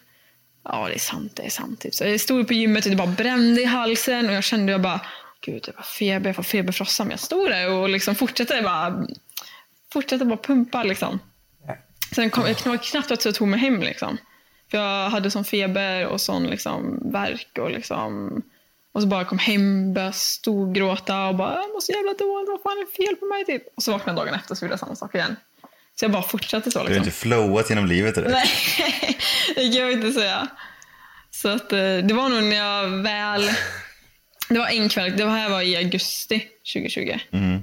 [0.65, 1.37] Ja, det är sant.
[1.37, 1.81] Det är sant.
[1.81, 1.95] Typ.
[1.95, 4.29] Så jag stod på gymmet och det bara brände i halsen.
[4.29, 5.01] Och jag kände jag bara,
[5.41, 7.05] gud, jag har feber, jag får feberfrossa.
[7.05, 9.07] Men jag stod där och liksom fortsatte bara,
[9.93, 10.83] fortsatte bara pumpa.
[10.83, 11.19] Liksom.
[12.15, 13.81] Sen kom, jag knappt knappt att jag tog mig hem.
[13.81, 14.19] Liksom.
[14.71, 18.43] För jag hade sån feber och sån liksom, värk och liksom
[18.93, 22.63] och så bara kom hem, började storgråta och bara “jag mår så jävla dåligt, vad
[22.63, 23.63] fan är det fel på mig?” typ.
[23.77, 25.37] Och så vaknade jag dagen efter och så gjorde jag samma sak igen.
[25.95, 26.79] Så jag bara fortsatte så.
[26.79, 27.05] Du har Liksom.
[27.05, 28.31] inte flowat genom livet direkt.
[28.33, 29.19] Nej,
[29.55, 30.49] det kan jag inte säga.
[31.31, 33.51] Så att, eh, det var nog när jag väl...
[34.51, 37.19] Det var en kväll, det här var i augusti 2020,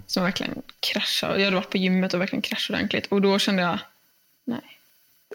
[0.08, 1.38] som verkligen kraschade.
[1.38, 3.08] Jag hade varit på gymmet och verkligen kraschat ordentligt.
[3.08, 3.80] Och då kände jag,
[4.46, 4.62] nej.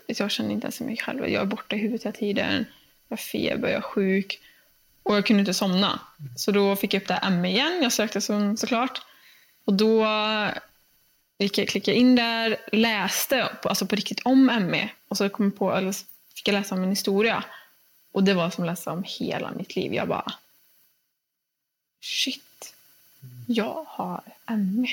[0.06, 1.28] Jag kände inte ens mig själv.
[1.28, 2.66] Jag är borta i huvudet hela tiden.
[3.08, 4.40] Jag har feber, jag är sjuk.
[5.02, 6.00] Och jag kunde inte somna.
[6.36, 7.80] Så då fick jag upp det här ME igen.
[7.82, 9.02] Jag sökte så, såklart.
[9.64, 10.06] Och då
[11.38, 14.88] gick jag, klickade in där, läste på, alltså på riktigt om ME.
[15.08, 15.92] Och så kom på, eller
[16.34, 17.44] fick jag läsa om en historia.
[18.12, 19.94] Och det var som att läsa om hela mitt liv.
[19.94, 20.32] Jag bara,
[22.02, 22.74] shit,
[23.46, 24.20] jag har
[24.56, 24.86] ME.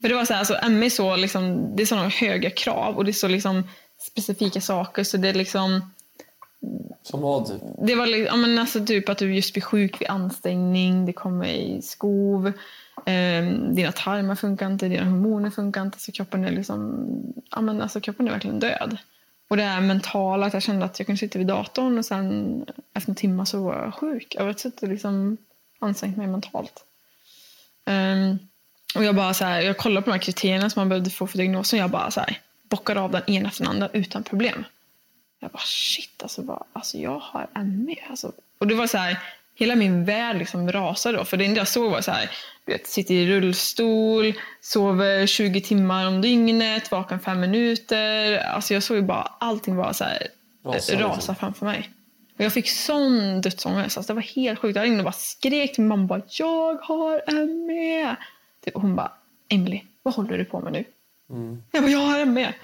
[0.00, 2.96] För det var så här, alltså ME är så liksom, det är sådana höga krav
[2.96, 3.68] och det är så liksom
[3.98, 5.04] specifika saker.
[5.04, 5.90] Så det är liksom,
[7.02, 7.46] Som vad?
[7.46, 7.62] Typ?
[7.86, 11.12] det var li- ja, men alltså typ att du just blir sjuk vid ansträngning, det
[11.12, 12.46] kommer i skov,
[13.06, 17.06] eh, dina tarmar funkar inte, dina hormoner funkar inte, så kroppen är liksom,
[17.50, 18.96] ja men alltså kroppen är verkligen död.
[19.48, 22.64] Och det här mentala, att jag kände att jag kunde sitta vid datorn och sen
[22.94, 24.34] efter en timme så var jag sjuk.
[24.38, 25.36] Jag suttit och liksom
[25.82, 26.84] ansträngt mig mentalt.
[27.86, 28.38] Ehm,
[28.94, 31.26] och jag bara så här, jag kollade på de här kriterierna som man behövde få
[31.26, 34.64] för diagnosen jag bara så här, bockade av den ena efter den andra utan problem.
[35.40, 37.96] Jag bara shit, alltså, vad, alltså jag har ME.
[38.10, 38.32] Alltså.
[38.58, 39.18] Och det var så här,
[39.54, 41.24] hela min värld liksom rasade då.
[41.24, 42.30] För det enda jag såg var så här,
[42.64, 48.38] du vet, sitter i rullstol, sover 20 timmar om dygnet, vaken fem minuter.
[48.38, 50.28] Alltså jag såg ju bara, allting bara så här,
[50.64, 51.36] Rasa, rasa, liksom.
[51.36, 51.90] framför mig.
[52.42, 53.96] Och jag fick sån dödsångest.
[53.96, 54.76] Alltså det var helt sjukt.
[54.76, 56.06] Jag ringde och bara skrek till mamma.
[56.06, 58.16] Bara, jag har ME.
[58.64, 59.12] Typ, och hon bara,
[59.48, 60.84] Emily, vad håller du på med nu?
[61.70, 62.54] Jag bara, jag har ME.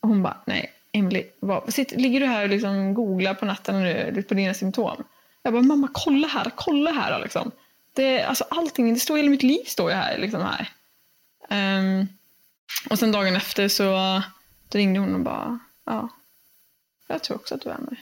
[0.00, 3.82] Och hon bara, nej, Emily, vad, sitter, ligger du här och liksom googlar på natten
[3.82, 5.04] nu på dina symptom?
[5.42, 7.20] Jag bara, mamma kolla här, kolla här.
[7.20, 7.50] Liksom.
[7.92, 10.18] Det, alltså, allting, det står hela mitt liv står ju här.
[10.18, 10.68] Liksom här.
[11.48, 12.08] Ehm,
[12.90, 14.22] och sen dagen efter så
[14.72, 16.08] ringde hon och bara, ja,
[17.06, 17.96] jag tror också att du är med.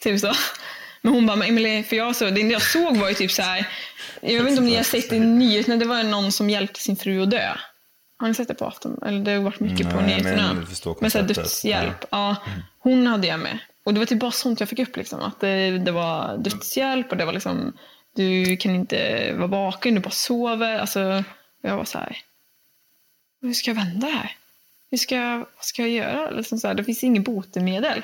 [0.00, 0.32] Typ så.
[1.02, 3.30] Men hon bara, men Emily, för jag så, det enda jag såg var ju typ
[3.30, 3.68] så här,
[4.20, 6.96] jag vet inte om ni har sett i nyheterna, det var någon som hjälpte sin
[6.96, 7.54] fru att dö.
[8.16, 8.98] Har ni sett det på afton?
[9.06, 10.48] Eller det har varit mycket på Nej, nyheterna.
[10.54, 11.36] men Men så här konceptet.
[11.36, 12.04] dödshjälp.
[12.10, 12.36] Ja.
[12.78, 13.58] Hon hade jag med.
[13.84, 14.96] Och det var typ bara sånt jag fick upp.
[14.96, 15.20] Liksom.
[15.20, 17.72] Att det, det var dödshjälp och det var liksom,
[18.16, 20.78] du kan inte vara vaken, du bara sover.
[20.78, 21.24] Alltså,
[21.62, 22.16] jag var så här,
[23.42, 24.32] hur ska jag vända det här?
[24.90, 26.30] Hur ska jag, vad ska jag göra?
[26.30, 28.02] Liksom så här, det finns inget botemedel.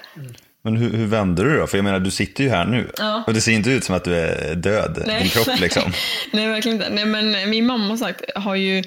[0.64, 1.66] Men hur, hur vänder du då?
[1.66, 2.92] För jag menar, du sitter ju här nu.
[2.98, 3.22] Ja.
[3.26, 5.92] Och det ser inte ut som att du är död, din kropp liksom.
[6.32, 6.90] Nej, verkligen inte.
[6.90, 8.82] Nej, men min mamma har sagt, har ju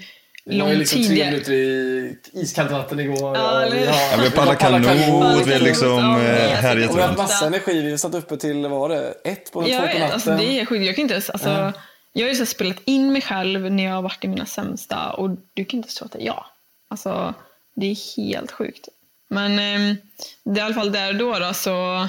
[0.45, 1.31] Det var ju liksom tre tidigare...
[1.31, 3.37] minuter i iskallt vatten igår.
[3.37, 6.89] Ja, eller- har- Ja, vi har paddlat kanot, vi har liksom ja, eh, jag härjat
[6.89, 7.19] Och vi har runt.
[7.19, 7.81] haft massa energi.
[7.81, 10.13] Vi har satt uppe till, vad var det, ett på, Jag två på vet, natten.
[10.13, 10.85] alltså, det är sjukt.
[10.85, 11.73] Jag kan inte ens, alltså,
[12.13, 15.09] Jag har ju så spelat in mig själv när jag har varit i mina sämsta
[15.11, 16.45] och du kan inte tro att det är jag.
[16.89, 17.33] Alltså,
[17.75, 18.87] det är helt sjukt.
[19.27, 19.95] Men eh,
[20.43, 22.07] det är i alla fall där och då, då så...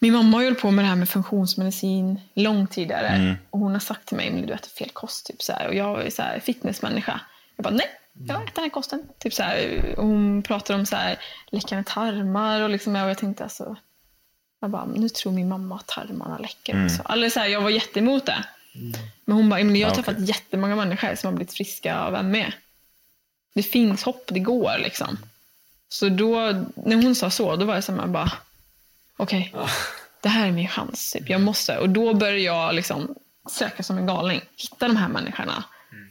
[0.00, 3.36] Min mamma har ju hållit på med det här med funktionsmedicin långt tidigare.
[3.50, 5.26] Och hon har sagt till mig, men du äter fel kost.
[5.26, 5.66] Typ, så här.
[5.68, 7.20] Och jag är så här, fitnessmänniska.
[7.56, 7.86] Jag bara, nej,
[8.28, 9.02] jag äter den här kosten.
[9.18, 9.94] Typ, så här.
[9.98, 11.18] Och hon pratar om så här,
[11.50, 13.76] läckande tarmar och, liksom, och jag tänkte alltså,
[14.60, 16.86] Jag bara, nu tror min mamma att tarmarna läcker Mm.
[16.86, 17.02] också.
[17.12, 18.44] Eller så här, jag var jätteemot det.
[19.24, 22.52] Men hon bara, jag har träffat jättemånga människor som har blivit friska av ME.
[23.54, 25.18] Det finns hopp, det går liksom.
[25.88, 28.32] Så då, när hon sa så, då var jag så här, bara,
[29.16, 29.54] okej,
[30.22, 31.12] det här är min chans.
[31.12, 31.30] Typ.
[31.30, 31.78] Jag måste.
[31.78, 33.14] Och då började jag liksom
[33.50, 34.40] söka som en galning.
[34.56, 35.64] Hitta de här människorna.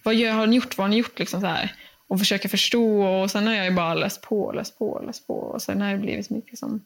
[0.04, 0.78] Vad gör, har ni gjort?
[0.78, 1.20] Vad har ni gjort?
[1.20, 1.76] Liksom så här.
[2.08, 3.04] Och försöka förstå.
[3.04, 5.34] Och sen har jag bara läst på, läst på, läst på.
[5.34, 6.82] Och sen har det blivit mycket som...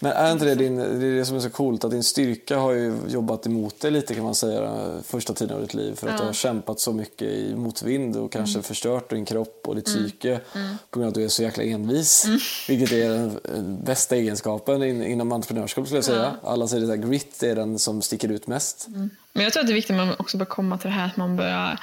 [0.00, 2.58] Men är inte det din, det är det som är så coolt att din styrka
[2.58, 6.06] har ju jobbat emot dig lite kan man säga första tiden av ditt liv för
[6.08, 6.20] att Ja.
[6.20, 8.62] du har kämpat så mycket i motvind och kanske Mm.
[8.62, 10.00] förstört din kropp och ditt Mm.
[10.04, 10.76] psyke Mm.
[10.90, 12.24] på grund av att du är så jäkla envis.
[12.24, 12.38] Mm.
[12.68, 13.38] Vilket är den
[13.84, 16.36] bästa egenskapen in, inom entreprenörskap skulle jag säga.
[16.42, 18.88] Alla säger där, grit är den som sticker ut mest.
[18.88, 19.10] Mm.
[19.32, 21.06] Men jag tror att det är viktigt att man också bör komma till det här
[21.06, 21.80] att man börjar,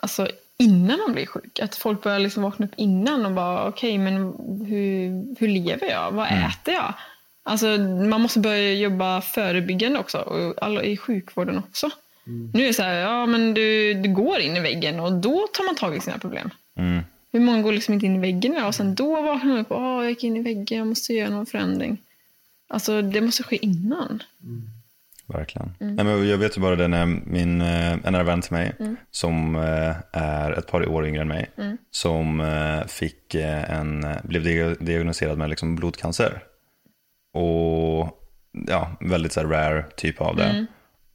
[0.00, 0.28] alltså
[0.58, 1.60] innan man blir sjuk.
[1.60, 4.16] Att folk börjar liksom vakna upp innan och bara, okej men
[4.68, 6.12] hur, hur lever jag?
[6.12, 6.44] Vad Mm.
[6.44, 6.94] äter jag?
[7.50, 7.66] Alltså
[8.08, 11.90] man måste börja jobba förebyggande också, och alla i sjukvården också.
[12.52, 15.46] Nu är det så här, ja men du, du går in i väggen och då
[15.54, 16.50] tar man tag i sina problem.
[16.78, 17.00] Mm.
[17.32, 19.82] Hur många går liksom inte in i väggen och sen då vaknar man upp och
[19.82, 21.98] jag gick in i väggen, jag måste göra någon förändring.
[22.68, 24.22] Alltså det måste ske innan.
[25.26, 25.72] Verkligen.
[25.80, 25.94] Mm.
[25.96, 28.72] Nej, men jag vet ju bara det när min, eh, en nära vän till mig,
[28.80, 28.96] Mm.
[29.10, 31.76] som eh, är ett par år yngre än mig, Mm.
[31.90, 36.42] som eh, fick en, blev dia- diagnostiserad med liksom blodcancer.
[37.32, 38.16] Och
[38.66, 40.44] ja, väldigt så rare typ av det.
[40.44, 40.66] Mm.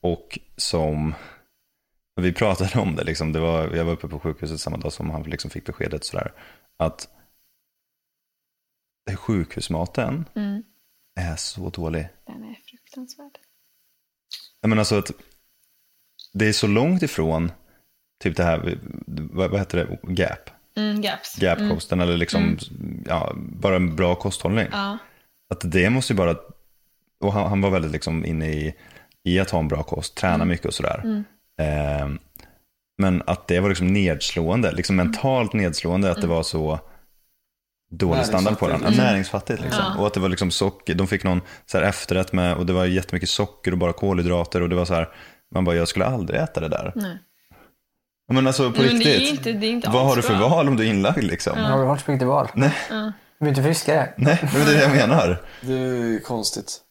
[0.02, 1.14] Och som,
[2.22, 5.10] vi pratade om det, liksom, det var, jag var uppe på sjukhuset samma dag som
[5.10, 6.32] han liksom fick beskedet sådär,
[6.78, 7.08] att
[9.18, 10.64] sjukhusmaten Mm.
[11.20, 12.08] är så dålig.
[12.28, 13.38] Den är fruktansvärd.
[14.62, 15.12] Jag menar alltså att
[16.34, 17.52] det är så långt ifrån
[18.24, 20.50] typ det här, vad, vad heter det, gap?
[20.78, 21.36] Mm, gaps.
[21.40, 23.04] Gap-kosten eller liksom, Mm.
[23.08, 24.68] ja, bara en bra kosthållning.
[24.72, 24.98] Ja.
[25.54, 26.36] Att det måste ju bara,
[27.22, 28.76] och han, han var väldigt liksom inne i,
[29.24, 30.48] i att ha en bra kost, träna Mm.
[30.48, 31.02] mycket och sådär.
[31.04, 31.24] Mm.
[31.62, 32.20] Ehm,
[32.98, 35.08] men att det var liksom nedslående, liksom Mm.
[35.12, 36.80] mentalt nedslående att det var så
[37.92, 38.82] dålig standard på den.
[38.84, 39.62] Ja, Näringsfattigt.
[39.62, 39.84] liksom.
[39.96, 40.00] Ja.
[40.02, 42.74] Och att det var liksom socker, de fick någon så här efterrätt med, och det
[42.74, 45.10] var jättemycket socker och bara kolhydrater och det var så här,
[45.56, 46.92] man bara, jag skulle aldrig äta det där.
[46.96, 47.18] Nej.
[48.28, 50.16] Ja, Men alltså på Nej, men riktigt, det är inte- det är inte vad har
[50.16, 50.48] du för bra.
[50.50, 51.58] val om du är inlagd liksom?
[51.58, 52.48] Har du så mycket val?
[52.56, 53.12] Nej, Ja.
[53.40, 54.14] Du blir inte friskare.
[54.18, 55.42] nej, det är det jag menar.
[55.62, 56.82] Det är ju konstigt.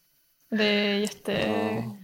[0.51, 1.55] Det är jätte...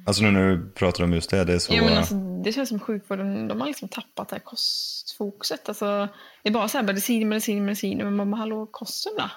[0.06, 1.74] Alltså nu när du pratar om just det, det är så...
[1.74, 5.68] Ja, men alltså, det känns som sjukvården, de har liksom tappat det här kostfokuset.
[5.68, 6.08] Alltså,
[6.42, 7.98] det är bara så här medicin, medicin, medicin.
[7.98, 9.30] Men man bara, hallå, kosten då?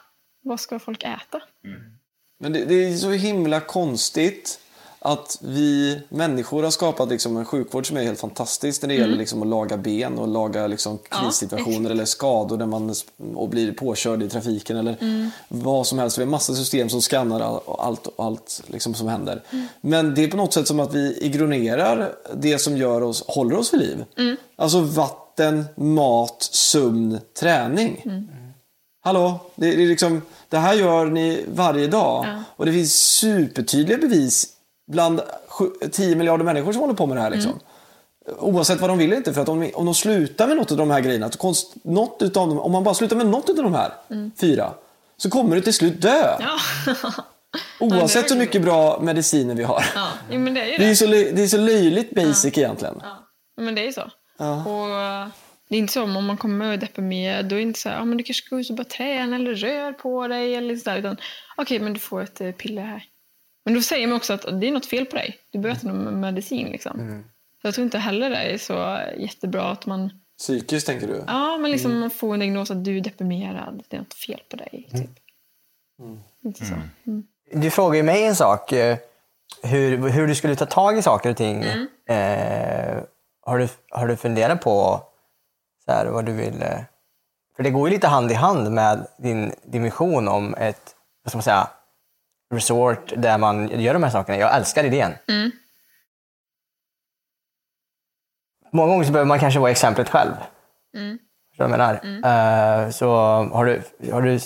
[0.44, 1.42] Vad ska folk äta?
[2.40, 4.60] Men det, det är så himla konstigt
[5.06, 9.06] att vi människor har skapat liksom en sjukvård som är helt fantastisk när det Mm.
[9.08, 11.92] gäller liksom att laga ben och laga liksom Ja, krissituationer exakt.
[11.92, 12.96] eller skador när man
[13.36, 15.30] och blir påkörd i trafiken eller Mm.
[15.48, 16.18] vad som helst.
[16.18, 19.44] Vi har massa system som skannar all- allt, allt liksom som händer.
[19.52, 19.68] Mm.
[19.82, 23.58] Men det är på något sätt som att vi ignorerar det som gör oss, håller
[23.58, 24.06] oss vid liv.
[24.18, 24.38] Mm.
[24.56, 28.02] Alltså vatten, mat, sömn, träning.
[28.06, 28.28] Mm.
[29.06, 32.26] Hallå, det, det, är liksom, det här gör ni varje dag.
[32.28, 32.44] Ja.
[32.56, 34.48] Och det finns supertydliga bevis
[34.94, 37.30] bland sju- 10 miljarder människor som håller på med det här.
[37.30, 37.52] Liksom.
[37.52, 37.64] Mm.
[38.40, 39.34] Oavsett vad de vill eller inte.
[39.34, 42.18] För att om, de- om de slutar med något av de här grejerna, konst, något
[42.22, 44.32] utav dem, om man bara slutar med något av de här Mm.
[44.40, 44.74] fyra,
[45.18, 46.36] så kommer du till slut dö.
[46.40, 46.58] Ja.
[47.80, 49.86] Oavsett hur mycket bra mediciner vi har.
[49.96, 50.96] ja, men det är ju Det är det.
[50.96, 52.96] så, det är så löjligt basic egentligen.
[53.04, 53.18] Ja,
[53.64, 54.12] men det är ju så.
[54.38, 54.66] Ja.
[54.66, 55.28] Och eh,
[55.70, 57.90] det är inte så om man kommer och är deprimerad, då är det inte så
[57.90, 60.76] här, ah, men du kanske ska ut och börja träna eller rör på dig eller
[60.76, 60.98] sådär.
[60.98, 61.18] Utan
[61.58, 63.04] okej, men du får ett eh, piller här.
[63.66, 65.38] Men då säger man också att det är något fel på dig.
[65.52, 67.24] Du behöver äta någon medicin liksom.
[67.62, 71.24] Så jag tror inte heller det är så jättebra att man, Psykiskt tänker du?
[71.28, 72.02] ja men liksom Mm.
[72.02, 73.84] man får en diagnos att du är deprimerad.
[73.90, 74.90] Det är något fel på dig.
[74.92, 75.10] Typ.
[76.44, 76.74] Inte så.
[77.08, 77.24] Mm.
[77.52, 78.72] Du frågar ju mig en sak.
[78.72, 78.98] eh,
[79.64, 81.64] Hur, hur du skulle ta tag i saker och ting.
[81.64, 81.88] Mm.
[82.08, 83.04] Eh,
[83.42, 85.02] har, du, har du funderat på
[85.86, 86.62] så här, vad du vill...
[86.62, 86.80] Eh,
[87.56, 89.52] för det går ju lite hand i hand med din,
[89.84, 91.68] vision om ett vad ska man säga,
[92.54, 94.38] resort där man gör de här sakerna.
[94.38, 95.14] Jag älskar idén.
[95.28, 95.52] Mm.
[98.72, 100.34] Många gånger så behöver man kanske vara exemplet själv.
[100.96, 101.20] Mm.
[101.50, 102.84] Förstår du vad jag menar?
[102.86, 103.10] Eh, så
[103.54, 103.82] har du,
[104.12, 104.40] har du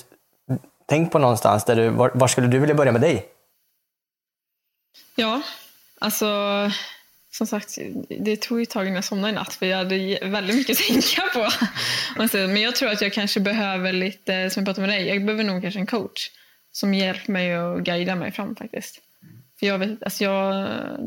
[0.88, 3.26] tänkt på någonstans där du, var, var skulle du vilja börja med dig?
[5.16, 5.42] Ja,
[6.00, 6.28] alltså
[7.32, 7.78] som sagt,
[8.10, 10.88] det tog ett tag innan jag somnade i natt för jag hade väldigt mycket att
[10.88, 11.50] tänka på.
[12.22, 15.26] Alltså, Men jag tror att jag kanske behöver lite, som jag pratade med dig, jag
[15.26, 16.30] behöver nog kanske en coach
[16.80, 19.02] som hjälper mig och guidar mig fram faktiskt.
[19.60, 20.54] För jag vet, alltså jag,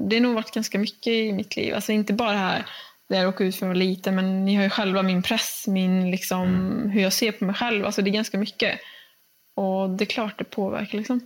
[0.09, 1.75] det har nog varit ganska mycket i mitt liv.
[1.75, 2.67] Alltså inte bara det här
[3.09, 5.65] där jag råkade ut för att vara liten, men ni har ju själva min press,
[5.69, 6.47] min liksom,
[6.93, 7.87] hur jag ser på mig själv.
[7.87, 8.81] Alltså det är ganska mycket.
[9.55, 11.21] Och det är klart det påverkar liksom.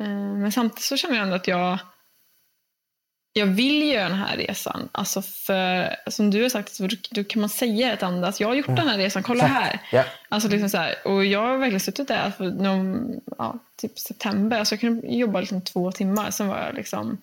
[0.00, 0.06] Eh,
[0.36, 1.78] Men samtidigt så känner jag ändå att jag,
[3.32, 4.88] jag vill göra den här resan.
[4.92, 8.02] Alltså för, som du har sagt, så då, kan man säga ett.
[8.02, 9.78] Alltså jag har gjort den här resan, kolla här.
[9.92, 10.04] Ja.
[10.28, 14.58] Alltså liksom så här, och jag har verkligen suttit där för någon, ja, typ september.
[14.58, 17.18] Alltså jag kunde jobba liksom två timmar, sen var jag, liksom,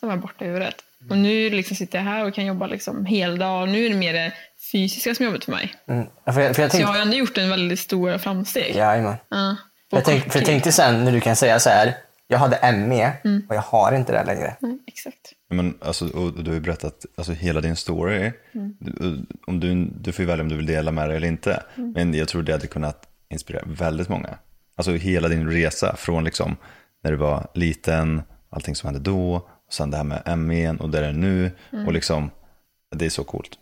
[0.00, 0.74] sen var jag borta i huvudet.
[1.10, 3.62] Och nu liksom sitter jag här och kan jobba liksom hel dag.
[3.62, 4.32] Och nu är det mer det
[4.72, 5.74] fysiska som är jobbet för mig.
[5.88, 6.06] Mm.
[6.06, 8.76] För, jag- för jag Så jag tänkte, har ändå gjort en väldigt stor framsteg.
[8.76, 11.94] Ja, på Jag, tänk, jag tänkte sen när du kan säga så här,
[12.32, 13.42] jag hade ME Mm.
[13.48, 14.56] och jag har inte det längre.
[14.60, 15.32] Nej, exakt.
[15.50, 18.32] Men, alltså, och du har ju berättat alltså, hela din story.
[18.52, 18.76] Mm.
[18.80, 21.62] Du, om du, du får ju välja om du vill dela med dig eller inte.
[21.76, 21.92] Mm.
[21.92, 24.38] Men jag tror det hade kunnat inspirera väldigt många.
[24.76, 26.56] Alltså hela din resa från liksom
[27.04, 29.34] när du var liten, allting som hände då,
[29.66, 31.50] och sen det här med ME och där det är nu.
[31.72, 31.86] Mm.
[31.86, 32.30] Och liksom,
[32.96, 33.58] det är så coolt.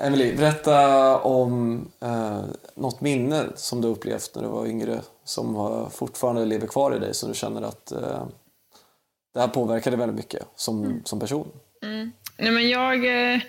[0.00, 2.40] Emily, berätta om eh,
[2.76, 7.14] något minne som du upplevt när du var yngre som fortfarande lever kvar i dig
[7.14, 8.26] som du känner att eh,
[9.34, 11.48] det här påverkade väldigt mycket som, som person.
[12.36, 12.94] Nej, men jag,
[13.34, 13.40] eh,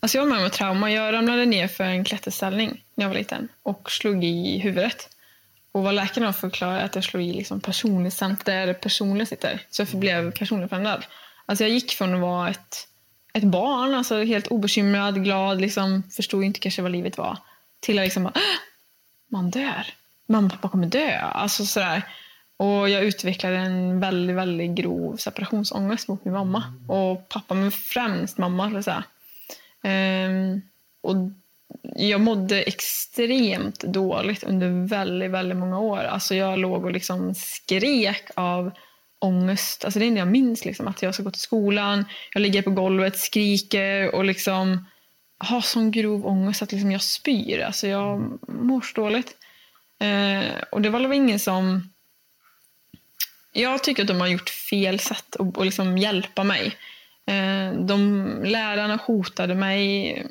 [0.00, 0.92] alltså jag var med om ett trauma.
[0.92, 5.08] Jag ramlade ner för en klätterställning när jag var liten och slog i huvudet.
[5.72, 9.66] Och vad läkarna förklarade att jag slog i liksom personligt center där personligt sitter.
[9.70, 11.04] Så jag blev personligt förändrad.
[11.46, 12.88] Alltså jag gick från att vara ett,
[13.32, 17.38] ett barn, alltså helt obekymrad, glad, liksom, förstod inte kanske vad livet var,
[17.80, 18.58] till att liksom bara, "Ah,
[19.30, 19.86] man dör.
[20.28, 21.18] Mamma och pappa kommer dö.
[21.18, 22.02] Alltså sådär.
[22.56, 26.62] Och jag utvecklade en väldigt, väldigt grov separationsångest mot min mamma.
[26.88, 28.70] Och pappa, men främst mamma.
[28.70, 29.04] Så jag säga.
[29.82, 30.62] Ehm,
[31.00, 31.16] och
[31.96, 35.98] jag mådde extremt dåligt under väldigt, väldigt många år.
[35.98, 38.70] Alltså jag låg och liksom skrek av
[39.18, 39.84] ångest.
[39.84, 40.64] Alltså det är det jag minns.
[40.64, 42.04] Liksom, att jag ska gå till skolan,
[42.34, 44.86] jag ligger på golvet, skriker och liksom
[45.38, 47.60] har sån grov ångest att liksom jag spyr.
[47.60, 49.36] Alltså jag mår så dåligt.
[50.00, 51.92] Eh, och det var väl ingen som...
[53.52, 56.76] Jag tycker att de har gjort fel sätt att att liksom hjälpa mig.
[57.26, 60.26] Eh, de lärarna hotade mig.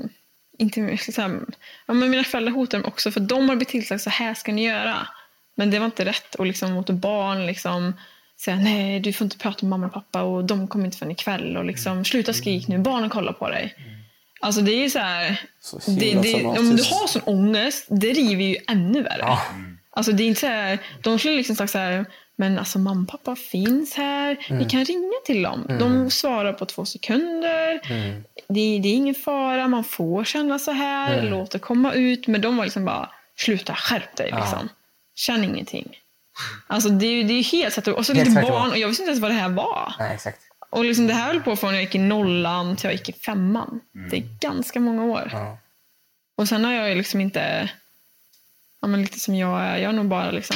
[0.58, 1.40] Inte, så här,
[1.86, 4.52] ja, men mina föräldrar hotade mig också för de har blivit tillsagda så här ska
[4.52, 5.08] ni göra.
[5.56, 7.94] Men det var inte rätt att liksom, mot barn liksom,
[8.40, 11.12] säga nej du får inte prata med mamma och pappa och de kommer inte förrän
[11.12, 11.58] ikväll.
[11.58, 13.76] Och liksom, sluta skrik nu, barnen kollar på dig.
[13.78, 14.07] Mm.
[14.40, 18.14] Alltså det är ju så här, Så det, det, om du har sån ångest, det
[18.14, 19.20] river ju ännu värre.
[19.22, 19.42] Ja.
[19.90, 23.02] Alltså det är inte så här, de skulle liksom sagt så här, men alltså mamma
[23.02, 25.66] och pappa finns här, ni kan ringa till dem.
[25.80, 27.82] De svarar på två sekunder.
[28.48, 32.28] Det, det är ingen fara, man får känna så här, låt det komma ut.
[32.28, 34.70] Men de var liksom bara, sluta skärp dig liksom.
[35.16, 35.98] Känn ingenting.
[36.68, 38.78] Alltså det, är ju- det är ju helt så att, och så lite barn och
[38.78, 39.94] jag visste inte ens vad det här var.
[40.00, 40.40] Nej, exakt.
[40.70, 43.14] Och liksom det här höll på från jag gick i nollan till jag gick i
[43.14, 43.80] femman.
[44.12, 45.30] Det är ganska många år.
[45.34, 45.58] Ja.
[46.38, 47.70] Och sen har jag ju liksom inte,
[48.82, 50.56] ja men lite som jag är, jag har nog bara liksom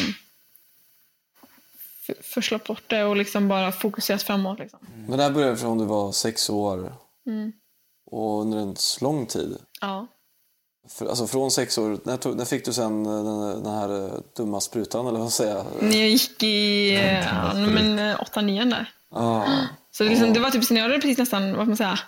[2.09, 4.59] f- förslått bort det och liksom bara fokuserat framåt.
[4.59, 4.79] Liksom.
[5.07, 6.93] Men det här började från du var sex år
[7.27, 7.51] Mm.
[8.05, 9.57] och under en lång tid.
[9.81, 10.07] Ja.
[10.89, 14.05] För, alltså från sex år, när, tog, när fick du sen eh, den, den här
[14.05, 15.65] eh, dumma sprutan eller vad ska jag säga?
[15.81, 18.91] När jag gick i eh, ja, men, eh, åtta, nian där.
[19.11, 19.45] Ah,
[19.91, 21.99] Så det, liksom, det var typ sen jag hade precis nästan, vad ska man säga,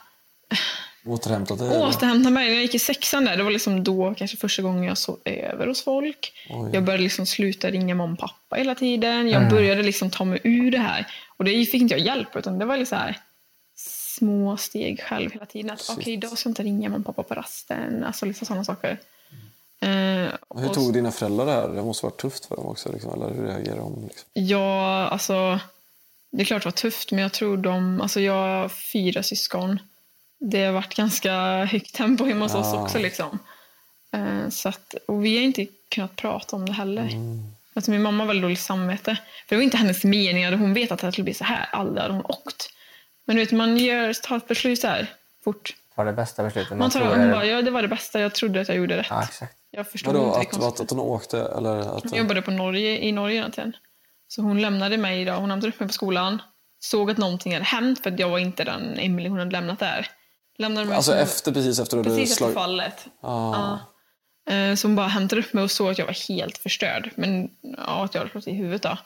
[1.06, 1.82] återhämtat dig?
[1.82, 2.46] återhämta mig.
[2.48, 5.20] När jag gick i sexan där, det var liksom då kanske första gången jag sov
[5.26, 6.34] över hos folk.
[6.50, 6.70] Oj.
[6.74, 9.30] Jag började liksom sluta ringa mamma och pappa hela tiden.
[9.30, 11.08] Jag började liksom ta mig ur det här.
[11.38, 13.18] Och det fick inte jag hjälp utan det var liksom så här
[13.76, 15.72] små steg själv hela tiden.
[15.72, 18.04] Att okej, idag ska jag inte ringa mamma och pappa på rasten.
[18.04, 19.00] Alltså liksom sådana saker.
[19.80, 21.68] Eh, Hur och- tog dina föräldrar det här?
[21.68, 22.92] Det måste varit tufft för dem också.
[22.92, 24.04] Liksom, eller hur reagerade de?
[24.08, 24.30] Liksom?
[24.34, 25.60] Ja, alltså.
[26.34, 28.02] Det är klart det var tufft, men jag tror de...
[28.02, 29.80] Alltså jag har fyra syskon.
[30.40, 32.84] Det har varit ganska högt tempo hemma hos oss Ja.
[32.84, 33.00] också.
[33.00, 33.40] Liksom.
[34.14, 37.10] Eh, så att, och vi har inte kunnat prata om det heller.
[37.74, 39.18] Alltså min mamma har väldigt dåligt samvete.
[39.48, 40.46] För det var inte hennes mening.
[40.46, 42.70] Hade hon vetat att det skulle bli så här, aldrig hade hon åkt.
[43.26, 45.08] Men du vet, man gör, tar ett beslut så här
[45.44, 45.76] fort.
[45.96, 48.20] var det bästa beslutet man, Man tar, tror hon bara, ja det var det bästa.
[48.20, 49.08] Jag trodde att jag gjorde rätt.
[49.10, 49.58] Ja, exakt.
[49.72, 51.40] Jag förstod Vadå, inte det att, att, hon åkte?
[51.40, 53.74] Eller att, Hon jobbade på Norge, i Norge tiden.
[54.36, 55.40] Så hon lämnade mig idag.
[55.40, 56.42] Hon hämtade upp mig på skolan.
[56.80, 59.80] Såg att någonting hade hänt för att jag var inte den Emily hon hade lämnat
[59.80, 60.08] där.
[60.58, 63.08] Lämnade mig alltså som- efter, precis efter att precis efter fallet.
[63.22, 63.54] Ah.
[64.46, 64.54] Ja.
[64.54, 67.10] Eh, Så hon bara hämtade upp mig och såg att jag var helt förstörd.
[67.16, 68.98] Men ja, att jag hade slagit i huvudet då.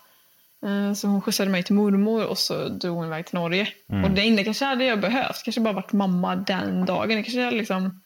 [0.68, 3.68] Eh, Så hon skjutsade mig till mormor och så drog hon iväg till Norge.
[4.06, 5.44] Och det enda kanske hade jag behövt.
[5.44, 7.12] Kanske bara varit mamma den dagen.
[7.12, 8.02] Jag kanske hade liksom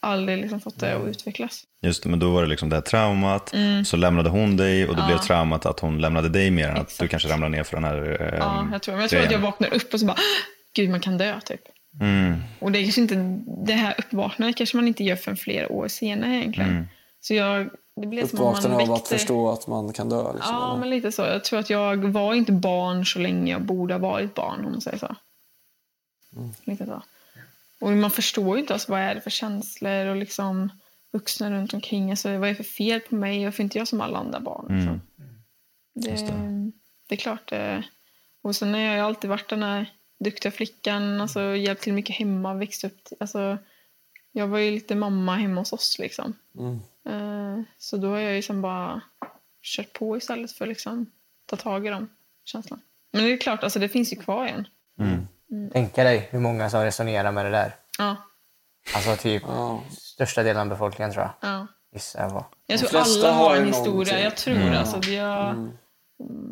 [0.00, 1.64] aldrig liksom fått det att utvecklas.
[1.82, 4.96] Just det, men då var det liksom det här traumat, så lämnade hon dig och
[4.96, 7.10] det blev traumat att hon lämnade dig mer än att du Exakt.
[7.10, 9.38] kanske ramlade ner för den här eh, Ja, jag tror, men jag tror att jag
[9.38, 10.16] vaknar upp och så bara,
[10.74, 11.60] gud man kan dö typ.
[12.00, 12.42] Mm.
[12.58, 13.14] Och det är kanske inte,
[13.66, 16.70] det här uppvaknandet kanske man inte gör förrän flera år senare egentligen.
[16.70, 16.88] Mm.
[17.20, 17.70] Så jag
[18.00, 19.14] det blev som om man Uppvaknande av att väckte...
[19.18, 20.32] förstå att man kan dö.
[20.32, 20.80] Liksom, Ja, eller?
[20.80, 21.22] men lite så.
[21.22, 24.72] Jag tror att jag var inte barn så länge jag borde ha varit barn, om
[24.72, 25.16] man säger så.
[26.36, 26.50] Mm.
[26.64, 27.02] Lite så.
[27.80, 30.70] Och man förstår ju inte alltså, vad är det för känslor och liksom
[31.12, 32.10] vuxna runt omkring.
[32.10, 33.44] Alltså, vad är det för fel på mig?
[33.44, 34.76] Varför är inte jag som alla andra barn?
[34.78, 35.00] Liksom.
[35.94, 36.72] Det, Just det.
[37.08, 37.14] det.
[37.14, 37.50] är klart.
[37.50, 37.84] Det.
[38.42, 39.92] Och sen har jag alltid varit den här
[40.24, 43.00] duktiga flickan, alltså hjälpt till mycket hemma, växt upp.
[43.20, 43.58] Alltså,
[44.32, 46.34] jag var ju lite mamma hemma hos oss liksom.
[46.58, 46.78] Mm.
[47.08, 49.00] Eh, Så då har jag ju sen bara
[49.62, 51.06] kört på istället för att liksom
[51.46, 52.08] ta tag i de
[52.44, 52.82] känslorna.
[53.12, 54.68] Men det är klart, alltså det finns ju kvar igen.
[55.72, 57.74] Tänka dig hur många som resonerar med det där.
[57.98, 58.16] Ja,
[58.94, 59.80] Alltså typ Ja.
[59.90, 61.50] största delen av befolkningen tror jag.
[61.50, 61.66] ja.
[61.92, 62.44] Gissar jag på.
[62.66, 63.92] Jag tror alla har en historia.
[63.94, 64.22] någonting.
[64.24, 64.78] Jag tror det.
[64.78, 65.52] Alltså, vi har,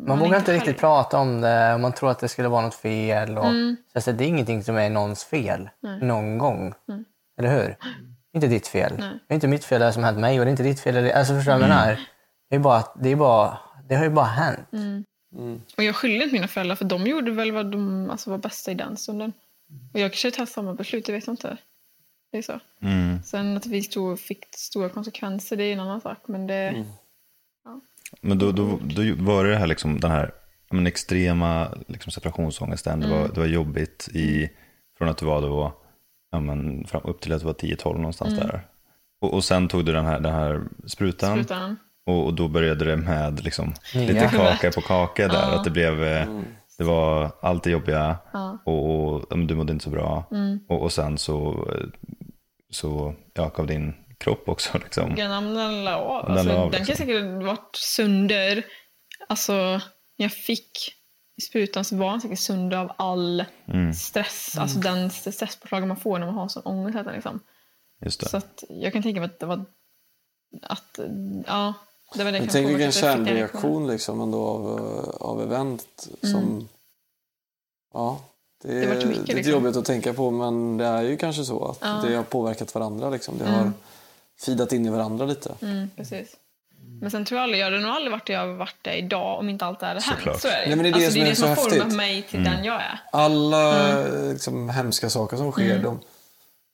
[0.07, 0.79] Man, är vågar inte riktigt själv.
[0.79, 3.37] prata om det man tror att det skulle vara något fel.
[3.37, 5.69] Och, så alltså, det är ingenting som är någons fel
[6.01, 6.73] någon gång.
[7.39, 7.77] Eller hur?
[8.33, 8.97] Inte ditt fel.
[8.97, 11.11] Det är inte mitt fel det som hänt mig och det är inte ditt fel.
[11.11, 11.99] Alltså förstår du vad jag menar?
[12.49, 13.57] Det är bara, att- det är bara,
[13.89, 14.59] det har ju bara hänt.
[15.77, 18.71] Och jag skyller inte mina föräldrar för de gjorde väl vad de alltså, var bästa
[18.71, 19.33] i den stunden.
[19.93, 21.57] Och jag kanske tar samma beslut, det vet jag inte.
[22.31, 22.59] Det är så.
[22.81, 23.23] Mm.
[23.23, 26.17] Sen att vi stod, fick stora konsekvenser, det är en annan sak.
[26.27, 26.85] Men det,
[28.21, 30.31] Men då, då, då var det det här liksom, den här
[30.69, 32.99] ja, men extrema liksom, separationsångesten.
[32.99, 34.49] Det, var, det var jobbigt i,
[34.97, 35.73] från att du var då,
[36.31, 38.67] ja, men, fram, upp till att du var 10-12 någonstans där.
[39.19, 41.33] Och, och sen tog du den här, den här sprutan.
[41.33, 41.77] Sprutan.
[42.07, 43.99] Och, och då började det med liksom, Ja.
[44.01, 45.51] lite kaka på kaka där.
[45.55, 46.27] Att det blev, eh,
[46.77, 48.17] det var allt det jobbiga
[48.65, 50.25] och, och du mådde inte så bra.
[50.69, 51.87] Och, och sen så, eh,
[52.69, 55.15] så ja, gav din kropp också liksom.
[55.15, 56.25] Den, den la av.
[56.27, 57.05] Den Alltså, av, den kan liksom.
[57.07, 58.63] säkert varit sönder.
[59.29, 59.81] Alltså,
[60.15, 60.71] jag fick
[61.37, 63.93] i sprutan så var den säkert sönder av all Mm.
[63.93, 64.57] stress.
[64.57, 66.99] Alltså den stresspåslagen man får när man har sån ångest.
[67.13, 67.39] Liksom.
[68.05, 68.29] Just det.
[68.29, 69.65] Så att jag kan tänka mig att det var...
[70.63, 70.99] Att,
[71.47, 71.73] ja,
[72.13, 75.09] det var det Men kan tänk påverka vilken jag en kärnreaktion liksom ändå av, eh,
[75.27, 76.67] av event som...
[77.93, 78.19] Ja,
[78.63, 79.53] det är, Det vart mycket, det är liksom.
[79.53, 82.03] jobbigt att tänka på men det är ju kanske så att Ja.
[82.07, 83.09] det har påverkat varandra.
[83.09, 83.37] Liksom.
[83.37, 83.71] Det har
[84.39, 85.55] fidat in i varandra lite.
[85.61, 86.35] Mm, precis.
[87.01, 88.91] Men sen tror jag aldrig, jag hade nog aldrig varit där jag har varit där
[88.93, 90.17] idag om inte allt det hade hänt.
[90.17, 90.41] Såklart.
[90.41, 90.67] Så är det.
[90.67, 91.73] Nej, men det är det alltså, som det, är är det så som har format
[91.79, 91.95] häftigt.
[91.97, 92.51] mig till Mm.
[92.53, 92.99] den jag är.
[93.11, 94.33] Alla Mm.
[94.33, 95.99] liksom, hemska saker som sker, de,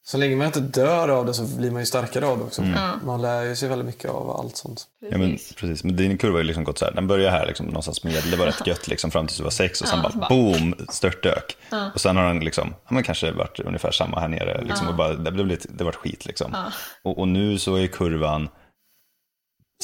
[0.06, 2.62] så länge man inte dör av det så blir man ju starkare av det också.
[3.04, 4.86] Man lär ju sig väldigt mycket av allt sånt.
[5.12, 5.84] Ja, men, precis.
[5.84, 6.92] Men din kurva har ju liksom gått så här.
[6.94, 9.52] Den börjar här liksom, någonstans medel, det var rätt gött liksom, fram tills du var
[9.52, 11.58] sex och sen Ja, bara, så bara- boom, störtdök.
[11.94, 14.62] Och sen har den liksom, ja, men kanske varit ungefär samma här nere.
[14.64, 16.56] Liksom, och bara, det blev lite, det vart skit liksom.
[17.04, 18.50] Och, och nu så är kurvan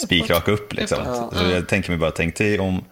[0.06, 1.30] spikrak upp liksom.
[1.34, 2.84] Så jag tänker mig bara, tänk dig om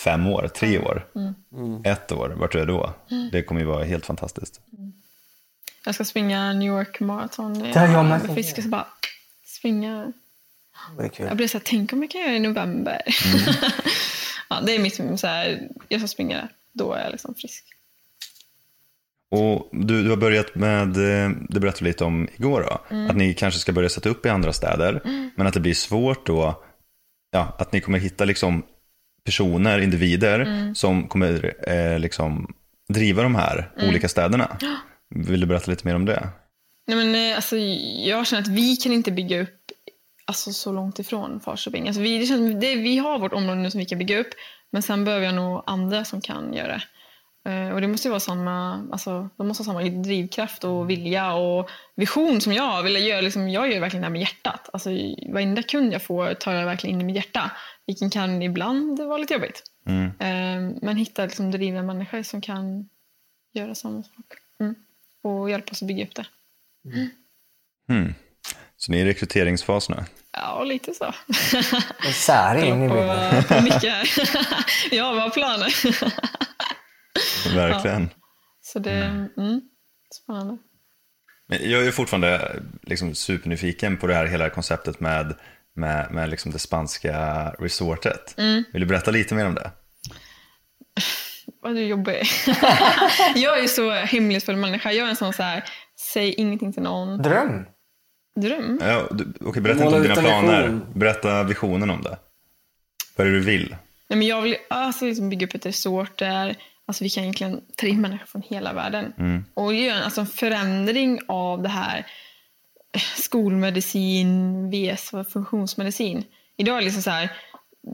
[0.00, 1.06] fem år, tre år,
[1.54, 1.82] Mm.
[1.84, 2.92] ett år, vart du är då.
[3.32, 4.60] Det kommer ju vara helt fantastiskt.
[5.84, 7.58] Jag ska springa New York Marathon.
[7.58, 8.30] Det har jag med.
[8.30, 8.86] och så bara
[9.46, 10.12] springa.
[10.98, 11.26] Det är kul.
[11.26, 13.02] Jag blir så här, tänk om jag kan göra det i november.
[13.26, 13.54] Mm.
[14.50, 16.48] ja, det är mitt så här, jag ska springa det.
[16.72, 17.64] Då är jag liksom frisk.
[19.30, 23.10] Och du, du har börjat med, eh, det berättade du lite om igår då, Mm.
[23.10, 25.00] att ni kanske ska börja sätta upp i andra städer,
[25.36, 26.62] men att det blir svårt då,
[27.30, 28.62] ja, att ni kommer hitta liksom
[29.24, 30.74] personer, individer, Mm.
[30.74, 32.54] som kommer eh, liksom
[32.88, 34.56] driva de här olika städerna.
[35.14, 36.28] Vill du berätta lite mer om det?
[36.86, 37.56] Nej, men, eh, alltså,
[38.06, 39.72] jag känner att vi kan inte bygga upp
[40.24, 41.86] alltså, så långt ifrån Falköping.
[41.86, 44.30] Alltså, vi, det känns, det, vi har vårt område nu som vi kan bygga upp,
[44.70, 46.82] men sen behöver jag nog andra som kan göra det.
[47.44, 51.34] Eh, och det måste ju vara samma, alltså, de måste ha samma drivkraft och vilja
[51.34, 52.82] och vision som jag.
[52.82, 54.70] Vill göra, liksom, jag gör verkligen det här med hjärtat.
[54.72, 54.90] Alltså,
[55.28, 57.50] varenda kund jag får tar jag verkligen in i mitt hjärta.
[57.86, 59.62] Vilken kan ibland vara lite jobbigt.
[59.86, 60.06] Mm.
[60.06, 62.88] Eh, men hitta liksom, drivna människor som kan
[63.52, 64.41] göra samma sak.
[65.24, 65.36] Mm.
[65.36, 66.26] Och hjälpa oss att bygga upp det.
[67.88, 68.14] Hmm.
[68.76, 69.96] Så ni är i rekryteringsfas nu?
[70.32, 71.14] Ja, lite så.
[72.06, 73.44] En säring i bilden.
[74.90, 75.74] ja, vad har planer?
[77.54, 78.10] Verkligen.
[78.60, 79.60] så det mm,
[80.14, 80.58] spännande.
[81.48, 85.34] Men jag är fortfarande liksom supernyfiken på det här hela konceptet med,
[85.74, 88.34] med, med liksom det spanska resortet.
[88.38, 88.64] Mm.
[88.72, 89.70] Vill du berätta lite mer om det?
[91.60, 92.22] Vad du jobbig.
[93.34, 94.92] jag är så hemlighetsfull människa.
[94.92, 95.64] Jag är en sån så här,
[96.12, 97.22] säg ingenting till någon.
[97.22, 97.64] Dröm.
[98.40, 98.78] Dröm.
[98.82, 100.62] Ja, du, okej, berätta inte om dina planer.
[100.62, 100.86] vision.
[100.94, 102.18] Berätta visionen om det.
[103.16, 103.76] Vad är det du vill?
[104.08, 107.60] Nej, men jag vill alltså, liksom bygga upp ett resort där alltså, vi kan egentligen
[107.76, 109.12] ta in människor från hela världen.
[109.54, 112.06] Och göra alltså, en förändring av det här
[113.16, 116.24] skolmedicin vs funktionsmedicin.
[116.56, 117.32] Idag är det liksom så här,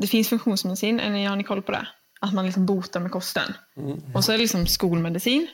[0.01, 1.87] det finns funktionsmedicin, är ni- har ni koll på det?
[2.21, 3.55] Att man liksom botar med kosten.
[4.15, 5.49] Och så är det liksom skolmedicin.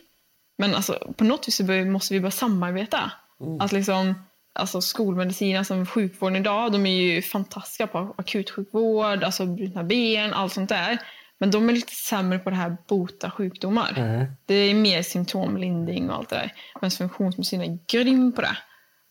[0.58, 3.12] Men alltså, på något vis måste vi börja samarbeta.
[3.60, 4.14] Att liksom,
[4.52, 10.52] alltså skolmedicin, alltså sjukvården idag, de är ju fantastiska på akutsjukvård, alltså brutna ben, allt
[10.52, 10.98] sånt där.
[11.38, 13.92] Men de är lite sämre på det här bota sjukdomar.
[13.96, 14.26] Mm.
[14.46, 16.52] Det är mer symptomlindring och allt det där.
[16.74, 18.56] Medan funktionsmedicin är grym på det.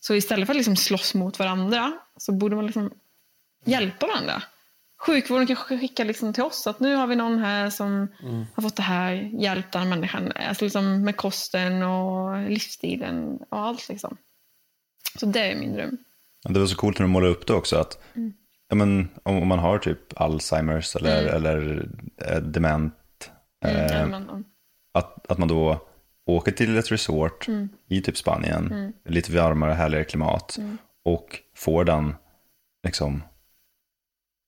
[0.00, 2.90] Så istället för att liksom slåss mot varandra så borde man liksom
[3.64, 4.42] hjälpa varandra.
[5.06, 8.44] Sjukvården kanske skickar liksom till oss att nu har vi någon här som Mm.
[8.54, 10.32] har fått det här, hjälpt den här människan.
[10.48, 13.88] Alltså liksom med kosten och livsstilen och allt.
[13.88, 14.16] Liksom.
[15.20, 15.96] Så det är min dröm.
[16.48, 17.76] Det var så coolt när du målade upp det också.
[17.76, 18.32] att Mm.
[18.68, 21.34] ja, men, om, man har typ Alzheimers eller, Mm.
[21.34, 21.88] eller
[22.26, 22.94] eh, dement.
[23.64, 24.28] Eh, ja,
[24.94, 25.86] att, att man då
[26.26, 27.68] åker till ett resort Mm.
[27.88, 28.66] i typ Spanien.
[28.72, 28.92] Mm.
[29.04, 30.58] Lite varmare, härligare klimat.
[31.04, 32.14] Och får den
[32.84, 33.22] liksom,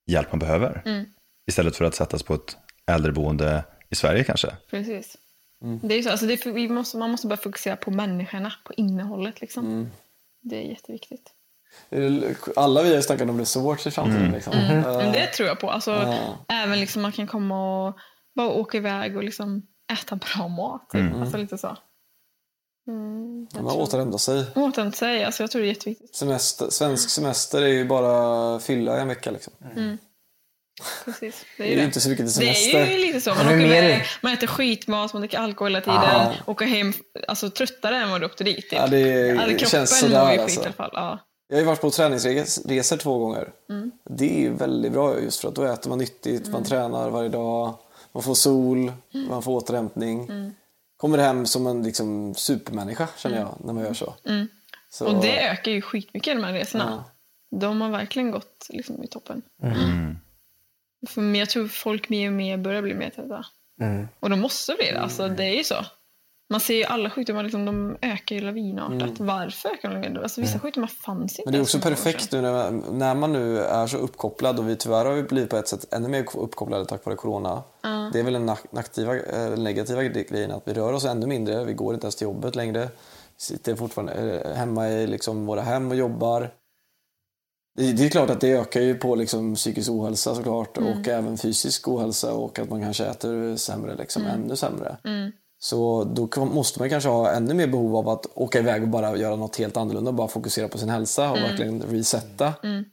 [0.06, 0.82] hjälp man behöver.
[0.84, 1.04] Mm.
[1.46, 4.56] Istället för att sättas på ett äldreboende i Sverige kanske.
[4.70, 5.16] Precis.
[5.82, 8.72] Det är så, alltså det är, vi måste, man måste börja fokusera på människorna, på
[8.72, 9.40] innehållet.
[9.40, 9.66] Liksom.
[9.66, 9.88] Mm.
[10.42, 11.32] Det är jätteviktigt.
[12.56, 14.22] Alla vi har snackat om resorts i framtiden.
[14.22, 14.34] Mm.
[14.34, 14.52] Liksom.
[14.52, 14.82] Mm.
[14.82, 15.70] Men det tror jag på.
[15.70, 16.44] Alltså, Ja.
[16.48, 17.96] Även liksom man kan komma och
[18.34, 20.90] bara åka iväg och liksom äta bra mat.
[20.90, 21.00] Typ.
[21.00, 21.22] Mm.
[21.22, 21.76] Alltså lite så.
[22.88, 24.44] Mm, man tror- återhämtar sig.
[24.54, 25.24] Återhämta sig.
[25.24, 26.14] Alltså, jag tror det är jätteviktigt.
[26.16, 29.30] Semester, svensk semester är ju bara fylla i en vecka.
[29.30, 29.52] Liksom.
[29.76, 29.98] Mm.
[31.04, 31.44] Precis.
[31.56, 32.72] Det är ju inte så mycket till semester.
[32.78, 33.30] Det är ju lite så.
[33.34, 36.00] Man, åker är- man äter skitmat, man dricker alkohol hela tiden.
[36.02, 36.32] Ja.
[36.46, 36.92] Åker hem
[37.28, 38.56] alltså, tröttare än vad du åkte dit.
[38.56, 38.72] Typ.
[38.72, 40.60] Ja, det är- Alltså, kroppen känns mår sådär, ju skit alltså.
[40.60, 40.90] i alla fall.
[40.92, 41.18] Ja.
[41.48, 43.48] Jag har ju varit på träningsresor två gånger.
[43.70, 43.90] Mm.
[44.10, 46.64] Det är ju väldigt bra just för att då äter man nyttigt, man Mm.
[46.64, 47.74] tränar varje dag,
[48.12, 48.92] man får sol,
[49.28, 50.30] man får återhämtning.
[50.96, 51.12] Mm.
[51.12, 54.14] Kommer hem som en liksom, supermänniska känner jag när man gör så.
[54.24, 54.48] Mm.
[54.90, 57.04] så Och det ökar ju skitmycket de här resorna.
[57.50, 57.58] Ja.
[57.58, 59.42] De har verkligen gått liksom, i toppen.
[59.62, 60.16] Mm.
[61.08, 63.46] För jag tror folk mer och mer börjar bli medvetna.
[63.80, 64.08] Mm.
[64.20, 65.00] Och de måste bli det.
[65.00, 65.36] Alltså, Mm.
[65.36, 65.84] det är ju så.
[66.50, 69.18] Man ser ju alla sjukdomar, liksom, de ökar ju lavinartat.
[69.20, 69.26] Mm.
[69.26, 70.22] Varför ökar de lavinartat?
[70.22, 70.60] Alltså, vissa Mm.
[70.62, 71.42] sjukdomar fanns inte.
[71.44, 74.76] Men det är också perfekt nu när, när man nu är så uppkopplad och vi
[74.76, 77.62] tyvärr har ju blivit på ett sätt ännu mer uppkopplade tack vare corona.
[77.82, 78.10] Ja.
[78.12, 81.64] Det är väl den aktiva, eh, negativa grejen att vi rör oss ännu mindre.
[81.64, 82.80] Vi går inte ens till jobbet längre.
[82.80, 82.88] Vi
[83.42, 86.50] sitter fortfarande eh, hemma i liksom våra hem och jobbar.
[87.78, 90.92] Det, det är klart att det ökar ju på liksom psykisk ohälsa såklart Mm.
[91.00, 94.34] och även fysisk ohälsa och att man kanske äter sämre, liksom, Mm.
[94.42, 94.96] ännu sämre.
[95.56, 95.62] Mm.
[95.62, 99.16] Så då måste man kanske ha ännu mer behov av att åka iväg och bara
[99.16, 100.12] göra något helt annorlunda.
[100.12, 101.48] Bara fokusera på sin hälsa och Mm.
[101.50, 102.54] verkligen resetta.
[102.62, 102.84] Mm.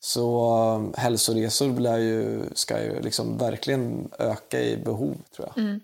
[0.00, 5.64] Så um, hälsoresor blir ju, ska ju liksom verkligen öka i behov tror jag.
[5.64, 5.80] Mm.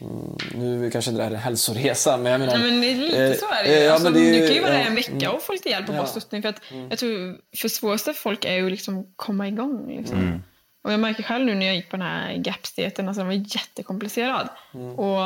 [0.00, 2.52] Mm, nu kanske inte det här är en hälsoresa men jag menar...
[2.54, 3.84] Ja, men det är lite eh, så är eh, det ju.
[3.84, 5.34] ja, alltså, men det är du kan ju vara där ja, en vecka mm.
[5.34, 5.98] och få lite hjälp och Ja.
[5.98, 6.42] bara stöttning.
[6.42, 6.90] För att Mm.
[6.90, 9.96] jag tror för svåraste för folk är ju liksom komma igång.
[9.98, 10.42] Liksom.
[10.86, 13.34] Och jag märker själv nu när jag gick på den här gapsteten, alltså den var
[13.56, 14.48] jättekomplicerad.
[14.74, 14.98] Mm.
[14.98, 15.22] Och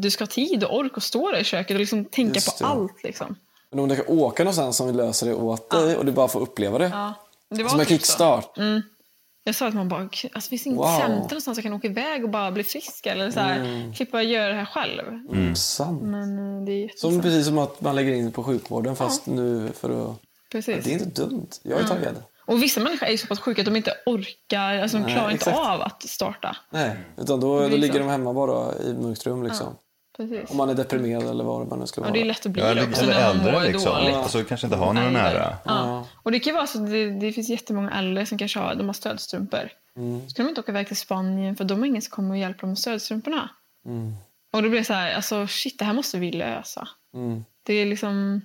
[0.00, 2.66] du ska ha tid och ork att stå där i köket och liksom tänka på
[2.66, 3.02] allt.
[3.04, 3.36] Liksom.
[3.70, 6.28] Men om du kan åka någonstans som vi löser det åt dig och du bara
[6.28, 6.88] får uppleva det.
[6.92, 7.14] Ja,
[7.50, 8.58] det var som en typ kickstart.
[8.58, 8.82] Mm.
[9.44, 10.98] Jag sa att man bara, alltså, finns det inget Wow.
[11.00, 13.06] center någonstans jag kan åka iväg och bara bli frisk?
[13.06, 13.94] Eller så här, Mm.
[13.94, 15.08] slippa göra det här själv.
[15.08, 15.54] Mm.
[15.56, 16.02] Sant.
[16.02, 19.70] Men uh, det är Som precis som att man lägger in på sjukvården fast nu
[19.74, 20.16] för att...
[20.52, 20.84] Precis.
[20.84, 21.48] Det är inte dumt.
[21.62, 21.88] Jag är Ja.
[21.88, 22.14] taggad.
[22.46, 25.12] Och vissa människor är ju så pass sjuka att de inte orkar, alltså de Nej,
[25.14, 25.58] klarar inte exakt.
[25.68, 26.56] av att starta.
[26.70, 29.76] Nej, utan då, Det då ligger de hemma bara i mörkt rum liksom.
[30.16, 30.50] Precis.
[30.50, 32.12] Om man är deprimerad eller vad man nu Ja, vara.
[32.12, 33.94] det är lätt att bli Ja, det också eller när man äldre mår liksom.
[33.94, 34.14] dåligt.
[34.16, 35.22] Alltså kanske inte har några Äldre.
[35.22, 35.56] nära.
[35.64, 36.06] Ja.
[36.22, 38.86] Och det kan vara så att det, det finns jättemånga äldre som kanske har, de
[38.86, 39.68] har stödstrumpor.
[39.96, 40.28] Mm.
[40.28, 42.38] Så kan de inte åka iväg till Spanien för de har ingen som kommer och
[42.38, 43.50] hjälper dem med stödstrumporna.
[43.86, 44.12] Mm.
[44.52, 46.88] Och då blir det så här, alltså shit, det här måste vi lösa.
[47.14, 47.44] Mm.
[47.62, 48.42] Det är liksom,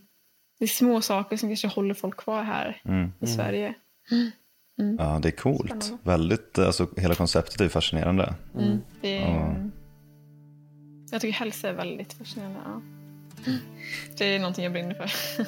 [0.60, 3.12] det är små saker som kanske håller folk kvar här Mm.
[3.20, 3.74] i Sverige.
[4.12, 4.32] Mm.
[4.80, 4.96] Mm.
[5.00, 5.84] Ja, det är coolt.
[5.84, 5.98] Spännande.
[6.04, 8.36] Väldigt, alltså hela konceptet är fascinerande.
[8.60, 8.80] Mm.
[9.02, 9.56] Det är, Ja.
[11.12, 12.60] Jag tycker hälsa är väldigt fascinerande.
[12.66, 12.82] Ja.
[14.18, 15.12] Det är någonting jag brinner för.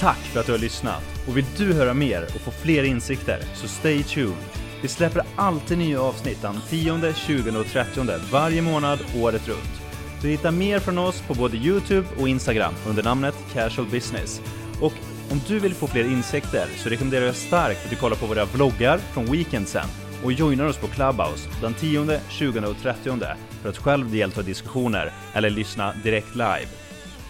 [0.00, 1.02] Tack för att du har lyssnat!
[1.28, 4.34] Och vill du höra mer och få fler insikter så stay tuned!
[4.82, 9.82] Vi släpper alltid nya avsnitt den 10, 20 och 30 varje månad året runt.
[10.22, 14.40] Du hittar mer från oss på både Youtube och Instagram under namnet Casual Business.
[14.80, 14.92] Och
[15.30, 18.44] om du vill få fler insikter så rekommenderar jag starkt att du kollar på våra
[18.44, 19.86] vloggar från weekendsen
[20.24, 23.18] och joinar oss på Clubhouse den 10, 20 och 30
[23.62, 26.68] för att själv delta i diskussioner eller lyssna direkt live.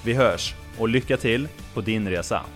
[0.04, 2.55] Vi hörs och lycka till på din resa!